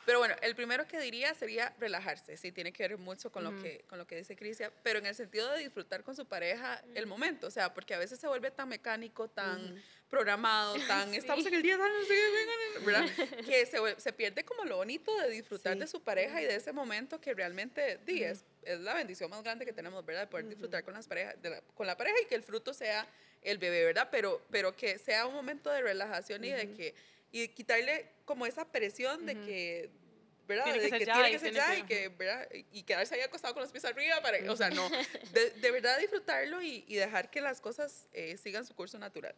[0.04, 3.62] Pero bueno, el primero que diría sería relajarse, sí, tiene que ver mucho con, lo,
[3.62, 6.82] que, con lo que dice Crisia, pero en el sentido de disfrutar con su pareja
[6.94, 11.44] el momento, o sea, porque a veces se vuelve tan mecánico, tan programado, tan, estamos
[11.46, 11.78] en el día,
[12.84, 13.06] ¿verdad?
[13.46, 16.72] que se, se, pierde como lo bonito de disfrutar de su pareja y de ese
[16.72, 18.44] momento que realmente, di, es,
[18.80, 20.22] la bendición más grande que tenemos, ¿verdad?
[20.22, 21.36] De poder disfrutar con, las parejas,
[21.74, 23.06] con la pareja y que el fruto sea
[23.42, 24.08] el bebé, ¿verdad?
[24.10, 26.94] Pero, pero que sea un momento de relajación y de que
[27.34, 29.90] y quitarle como esa presión de que
[30.46, 30.64] ¿verdad?
[30.64, 32.48] Tiene que de que tiene que ser ya y que, ¿verdad?
[32.70, 34.88] Y quedarse ahí acostado con los pies arriba para, o sea, no,
[35.32, 39.34] de, de verdad disfrutarlo y, y, dejar que las cosas eh, sigan su curso natural.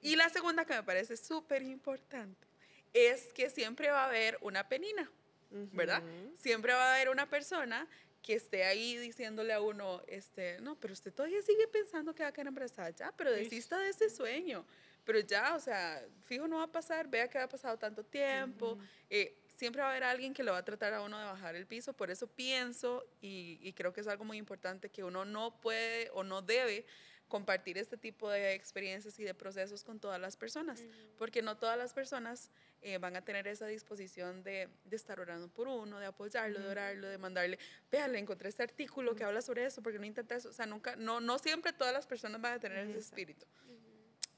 [0.00, 2.46] Y la segunda que me parece súper importante
[2.94, 5.10] es que siempre va a haber una penina,
[5.50, 6.02] ¿verdad?
[6.36, 7.86] Siempre va a haber una persona
[8.22, 12.30] que esté ahí diciéndole a uno, este, no, pero usted todavía sigue pensando que va
[12.30, 14.64] a quedar embarazada, ya, pero desista de ese sueño
[15.04, 18.78] pero ya, o sea, fijo no va a pasar, vea que ha pasado tanto tiempo,
[19.10, 21.54] eh, siempre va a haber alguien que lo va a tratar a uno de bajar
[21.54, 25.60] el piso, por eso pienso y, creo que es algo muy importante que uno no
[25.60, 26.86] puede o no debe
[27.28, 30.82] compartir este tipo de experiencias y de procesos con todas las personas,
[31.16, 32.50] porque no todas las personas
[32.82, 36.68] eh, van a tener esa disposición de, de, estar orando por uno, de apoyarlo, de
[36.68, 37.58] orarlo, de mandarle,
[37.90, 40.94] véale, encontré este artículo que habla sobre eso, porque no intenta eso, o sea, nunca,
[40.96, 43.46] no, no siempre todas las personas van a tener ese espíritu.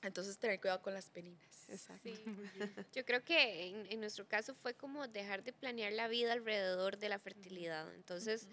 [0.06, 1.68] Entonces, tener cuidado con las peninas.
[1.68, 2.08] Exacto.
[2.94, 7.08] Yo creo que en, nuestro caso fue como dejar de planear la vida alrededor de
[7.08, 7.92] la fertilidad.
[7.94, 8.48] Entonces,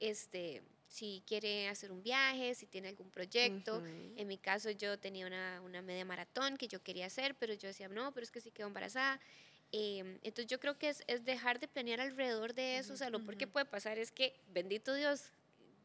[0.00, 3.82] este, si quiere hacer un viaje, si tiene algún proyecto.
[4.16, 7.68] En mi caso, yo tenía una, una, media maratón que yo quería hacer, pero yo
[7.68, 9.20] decía, no, pero es que sí quedo embarazada.
[9.70, 12.94] Em, entonces, yo creo que es, es, dejar de planear alrededor de eso.
[12.94, 15.30] O sea, lo que puede pasar es que, bendito Dios,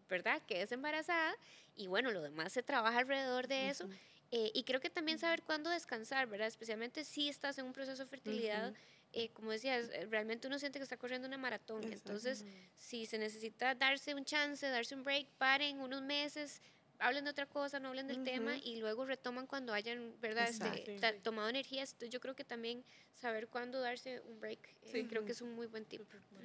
[0.10, 0.42] ¿verdad?
[0.48, 1.36] Quedes embarazada
[1.76, 3.90] y bueno, lo demás se trabaja alrededor de eso
[4.36, 6.48] eh, y creo que también saber cuándo descansar, ¿verdad?
[6.48, 8.74] Especialmente si estás en un proceso de fertilidad.
[9.12, 11.84] Eh, como decías, eh, realmente uno siente que está corriendo una maratón.
[11.84, 12.44] Entonces,
[12.76, 16.64] si se necesita darse un chance, darse un break, paren unos meses,
[17.00, 20.50] hablen de otra cosa, no hablen del tema y luego retoman cuando hayan, ¿verdad?
[20.50, 21.92] Este, tomado energías.
[21.94, 25.54] Entonces yo creo que también saber cuándo darse un break, eh, creo que es un
[25.54, 26.02] muy buen tip.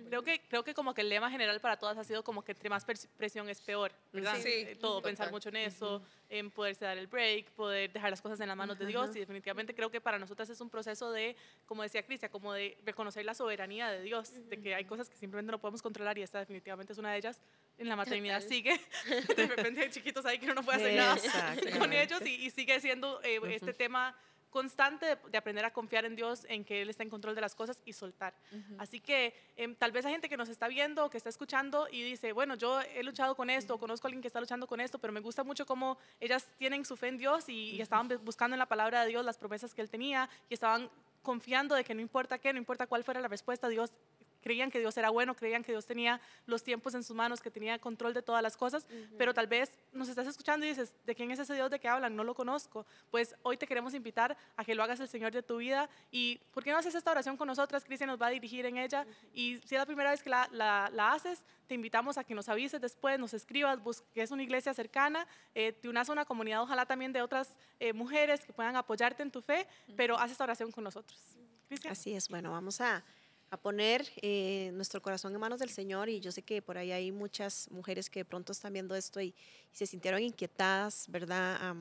[0.08, 2.52] Creo que, creo que como que el lema general para todas ha sido como que
[2.52, 4.36] entre más presión es peor, ¿verdad?
[4.40, 8.22] Sí, eh, Todo, pensar mucho en eso, en poderse dar el break, poder dejar las
[8.22, 11.10] cosas en las manos de Dios y definitivamente creo que para nosotras es un proceso
[11.10, 15.08] de, como decía Cristian, como de reconocer la soberanía de Dios, de que hay cosas
[15.08, 17.40] que simplemente no podemos controlar y esta definitivamente es una de ellas
[17.78, 18.80] en la maternidad sigue,
[19.36, 22.80] de repente hay chiquitos ahí que uno no puede hacer nada con ellos y, sigue
[22.80, 24.16] siendo eh, este tema
[24.50, 27.54] constante de, aprender a confiar en Dios, en que Él está en control de las
[27.54, 28.34] cosas y soltar.
[28.78, 31.86] Así que em, tal vez hay gente que nos está viendo o que está escuchando
[31.90, 34.80] y dice, bueno, yo he luchado con esto, conozco a alguien que está luchando con
[34.80, 38.08] esto, pero me gusta mucho cómo ellas tienen su fe en Dios y, y estaban
[38.24, 40.90] buscando en la palabra de Dios las promesas que Él tenía y estaban
[41.22, 43.92] confiando de que no importa qué, no importa cuál fuera la respuesta, Dios
[44.40, 47.50] creían que Dios era bueno, creían que Dios tenía los tiempos en sus manos, que
[47.50, 48.86] tenía control de todas las cosas,
[49.16, 51.88] pero tal vez nos estás escuchando y dices, ¿de quién es ese Dios de que
[51.88, 52.14] hablan?
[52.16, 52.86] No lo conozco.
[53.10, 56.40] Pues hoy te queremos invitar a que lo hagas el Señor de tu vida y
[56.52, 57.84] ¿por qué no haces esta oración con nosotras?
[57.84, 60.48] Cristian nos va a dirigir en ella y si es la primera vez que la,
[60.52, 63.78] la, haces, te invitamos a que nos avises después, nos escribas,
[64.14, 67.56] que es una iglesia cercana, eh, te unas a una comunidad, ojalá también de otras
[67.80, 69.66] eh, mujeres que puedan apoyarte en tu fe,
[69.96, 71.18] pero haz esta oración con nosotros.
[71.88, 73.04] Así es, bueno, vamos a,
[73.50, 76.92] a poner eh, nuestro corazón en manos del Señor y yo sé que por ahí
[76.92, 79.34] hay muchas mujeres que de pronto están viendo esto y,
[79.72, 81.74] se sintieron inquietadas, ¿verdad?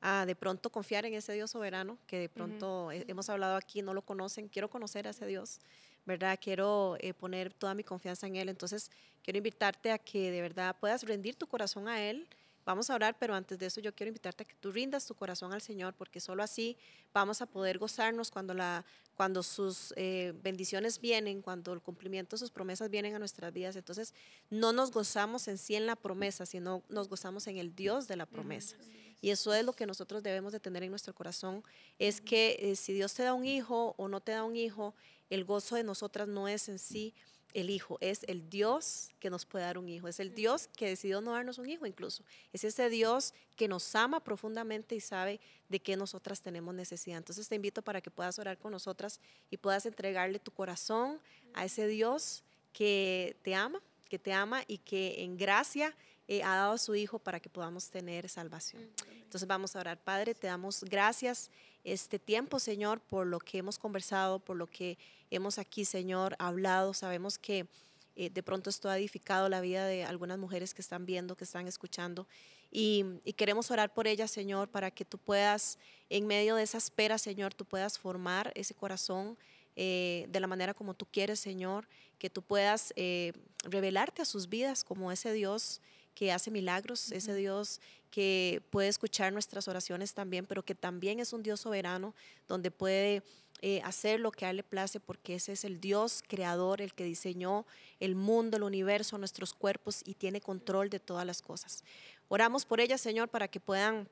[0.00, 3.92] a de pronto confiar en ese Dios soberano que de pronto hemos hablado aquí, no
[3.92, 5.60] lo conocen, quiero conocer a ese Dios,
[6.06, 6.38] ¿verdad?
[6.40, 8.90] Quiero eh, poner toda mi confianza en Él, entonces
[9.22, 12.26] quiero invitarte a que de verdad puedas rendir tu corazón a Él
[12.70, 15.16] Vamos a orar, pero antes de eso yo quiero invitarte a que tú rindas tu
[15.16, 16.76] corazón al Señor, porque solo así
[17.12, 18.84] vamos a poder gozarnos cuando, la,
[19.16, 23.74] cuando sus eh, bendiciones vienen, cuando el cumplimiento de sus promesas vienen a nuestras vidas.
[23.74, 24.14] Entonces,
[24.50, 28.14] no nos gozamos en sí en la promesa, sino nos gozamos en el Dios de
[28.14, 28.76] la promesa.
[29.20, 31.64] Y eso es lo que nosotros debemos de tener en nuestro corazón,
[31.98, 34.94] es que eh, si Dios te da un hijo o no te da un hijo,
[35.28, 37.14] el gozo de nosotras no es en sí
[37.54, 40.88] el Hijo, es el Dios que nos puede dar un hijo, es el Dios que
[40.88, 45.40] decidió no darnos un hijo incluso, es ese Dios que nos ama profundamente y sabe
[45.68, 47.18] de qué nosotras tenemos necesidad.
[47.18, 49.20] Entonces te invito para que puedas orar con nosotras
[49.50, 51.20] y puedas entregarle tu corazón
[51.54, 52.42] a ese Dios
[52.72, 55.94] que te ama, que te ama y que en gracia
[56.30, 58.88] eh, ha dado a su Hijo para que podamos tener salvación.
[59.10, 59.98] Entonces vamos a orar.
[59.98, 61.50] Padre, te damos gracias
[61.82, 64.96] este tiempo, Señor, por lo que hemos conversado, por lo que
[65.32, 66.94] hemos aquí, Señor, hablado.
[66.94, 67.66] Sabemos que
[68.14, 71.42] eh, de pronto esto ha edificado la vida de algunas mujeres que están viendo, que
[71.42, 72.28] están escuchando.
[72.70, 73.04] Y,
[73.36, 77.54] queremos orar por ellas, Señor, para que tú puedas, en medio de esa espera, Señor,
[77.54, 79.36] tú puedas formar ese corazón
[79.74, 81.88] eh, de la manera como tú quieres, Señor,
[82.20, 83.32] que tú puedas eh,
[83.64, 85.80] revelarte a sus vidas como ese Dios
[86.20, 91.32] que hace milagros, ese Dios que puede escuchar nuestras oraciones también, pero que también es
[91.32, 92.14] un Dios soberano,
[92.46, 93.22] donde puede
[93.62, 96.92] eh, hacer lo que a Él le place, porque ese es el Dios creador, el
[96.92, 97.64] que diseñó
[98.00, 101.84] el mundo, el universo, nuestros cuerpos y tiene control de todas las cosas.
[102.28, 104.06] Oramos por ellas, Señor, para que puedan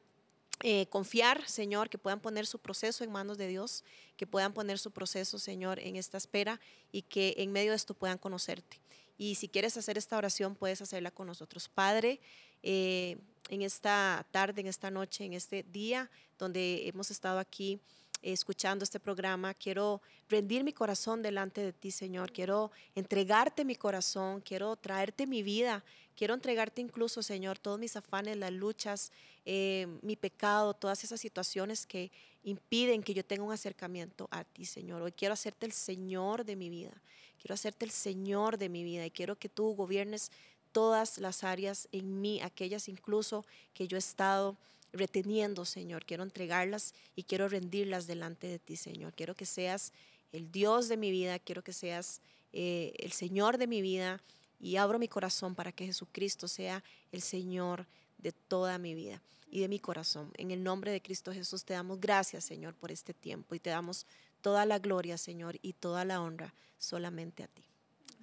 [0.62, 3.84] eh, confiar, Señor, que puedan poner su proceso en manos de Dios,
[4.16, 6.58] que puedan poner su proceso, Señor, en esta espera
[6.90, 8.80] y que en medio de esto puedan conocerte.
[9.18, 11.68] Y si quieres hacer esta oración, puedes hacerla con nosotros.
[11.68, 12.20] Padre,
[12.62, 13.18] eh,
[13.50, 16.08] en esta tarde, en esta noche, en este día
[16.38, 17.80] donde hemos estado aquí
[18.22, 22.32] escuchando este programa, quiero rendir mi corazón delante de ti, Señor.
[22.32, 25.84] Quiero entregarte mi corazón, quiero traerte mi vida,
[26.16, 29.12] quiero entregarte incluso, Señor, todos mis afanes, las luchas,
[29.44, 32.10] eh, mi pecado, todas esas situaciones que
[32.42, 35.02] impiden que yo tenga un acercamiento a ti, Señor.
[35.02, 36.92] Hoy quiero hacerte el Señor de mi vida.
[37.48, 40.30] Quiero hacerte el Señor de mi vida y quiero que tú gobiernes
[40.70, 44.58] todas las áreas en mí, aquellas incluso que yo he estado
[44.92, 46.04] reteniendo, Señor.
[46.04, 49.14] Quiero entregarlas y quiero rendirlas delante de ti, Señor.
[49.14, 49.94] Quiero que seas
[50.30, 52.20] el Dios de mi vida, quiero que seas
[52.52, 54.20] eh, el Señor de mi vida
[54.60, 57.86] y abro mi corazón para que Jesucristo sea el Señor
[58.18, 60.32] de toda mi vida y de mi corazón.
[60.36, 63.70] En el nombre de Cristo Jesús te damos gracias, Señor, por este tiempo y te
[63.70, 64.04] damos
[64.40, 67.68] toda la gloria, Señor, y toda la honra solamente a ti.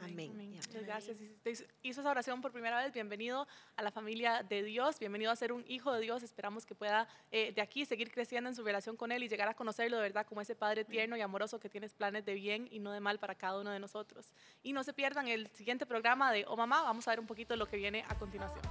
[0.02, 0.36] Amén.
[0.36, 1.18] Muchas gracias.
[1.18, 3.48] Si te hizo esa oración por primera vez, bienvenido
[3.78, 6.22] a la familia de Dios, bienvenido a ser un hijo de Dios.
[6.22, 9.48] Esperamos que pueda eh, de aquí seguir creciendo en su relación con Él y llegar
[9.48, 12.68] a conocerlo de verdad como ese Padre tierno y amoroso que tienes planes de bien
[12.72, 14.34] y no de mal para cada uno de nosotros.
[14.64, 17.54] Y no se pierdan el siguiente programa de Oh Mamá, vamos a ver un poquito
[17.54, 18.62] de lo que viene a continuación.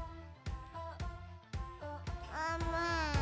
[2.33, 3.13] Mamá.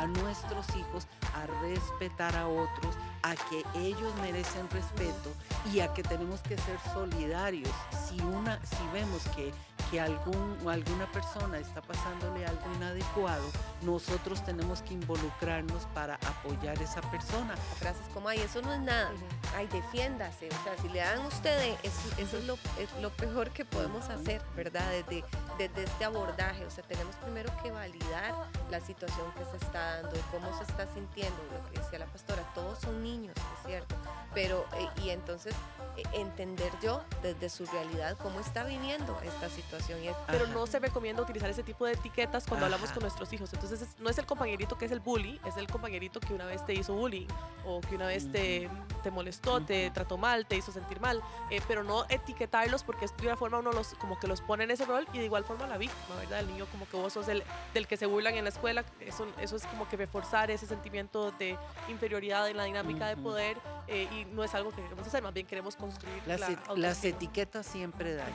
[0.00, 5.30] A nuestros hijos a respetar a otros, a que ellos merecen respeto
[5.74, 7.68] y a que tenemos que ser solidarios.
[8.08, 9.52] Si, una, si vemos que
[9.90, 13.44] que algún, alguna persona está pasándole algo inadecuado,
[13.82, 17.56] nosotros tenemos que involucrarnos para apoyar a esa persona.
[17.78, 19.10] Frases como, ay, eso no es nada,
[19.56, 20.48] ay, defiéndase.
[20.48, 22.56] O sea, si le dan a ustedes, eso, es, lo,
[23.00, 24.88] lo, peor que podemos hacer, ¿verdad?
[24.90, 25.24] Desde,
[25.58, 26.64] desde este abordaje.
[26.64, 28.34] O sea, tenemos primero que validar
[28.70, 31.36] la situación que se está dando y cómo se está sintiendo.
[31.52, 33.96] Lo que decía la pastora, todos son niños, es cierto.
[34.34, 35.54] Pero, eh, y entonces,
[35.96, 40.04] eh, entender yo desde su realidad cómo está viviendo esta situación situación.
[40.04, 43.32] Y es, pero no se recomienda utilizar ese tipo de etiquetas cuando hablamos con nuestros
[43.32, 43.52] hijos.
[43.52, 46.44] Entonces, es- no es el compañerito que es el bully, es el compañerito que una
[46.46, 47.26] vez te hizo bullying
[47.66, 48.68] o que una vez te,
[49.02, 53.26] te molestó, te trató mal, te hizo sentir mal, eh, pero no etiquetarlos porque de
[53.26, 55.66] una forma uno los como que los pone en ese rol y de igual forma
[55.66, 56.40] la víctima, ¿verdad?
[56.40, 57.42] El niño como que vos sos el
[57.74, 61.30] del que se burlan en la escuela, eso, eso es como que reforzar ese sentimiento
[61.32, 61.56] de
[61.88, 63.56] inferioridad en la dinámica de poder
[63.88, 66.60] eh, y no es algo que queremos hacer, más bien queremos construir Las, la et-
[66.76, 68.34] las etiquetas siempre dañan.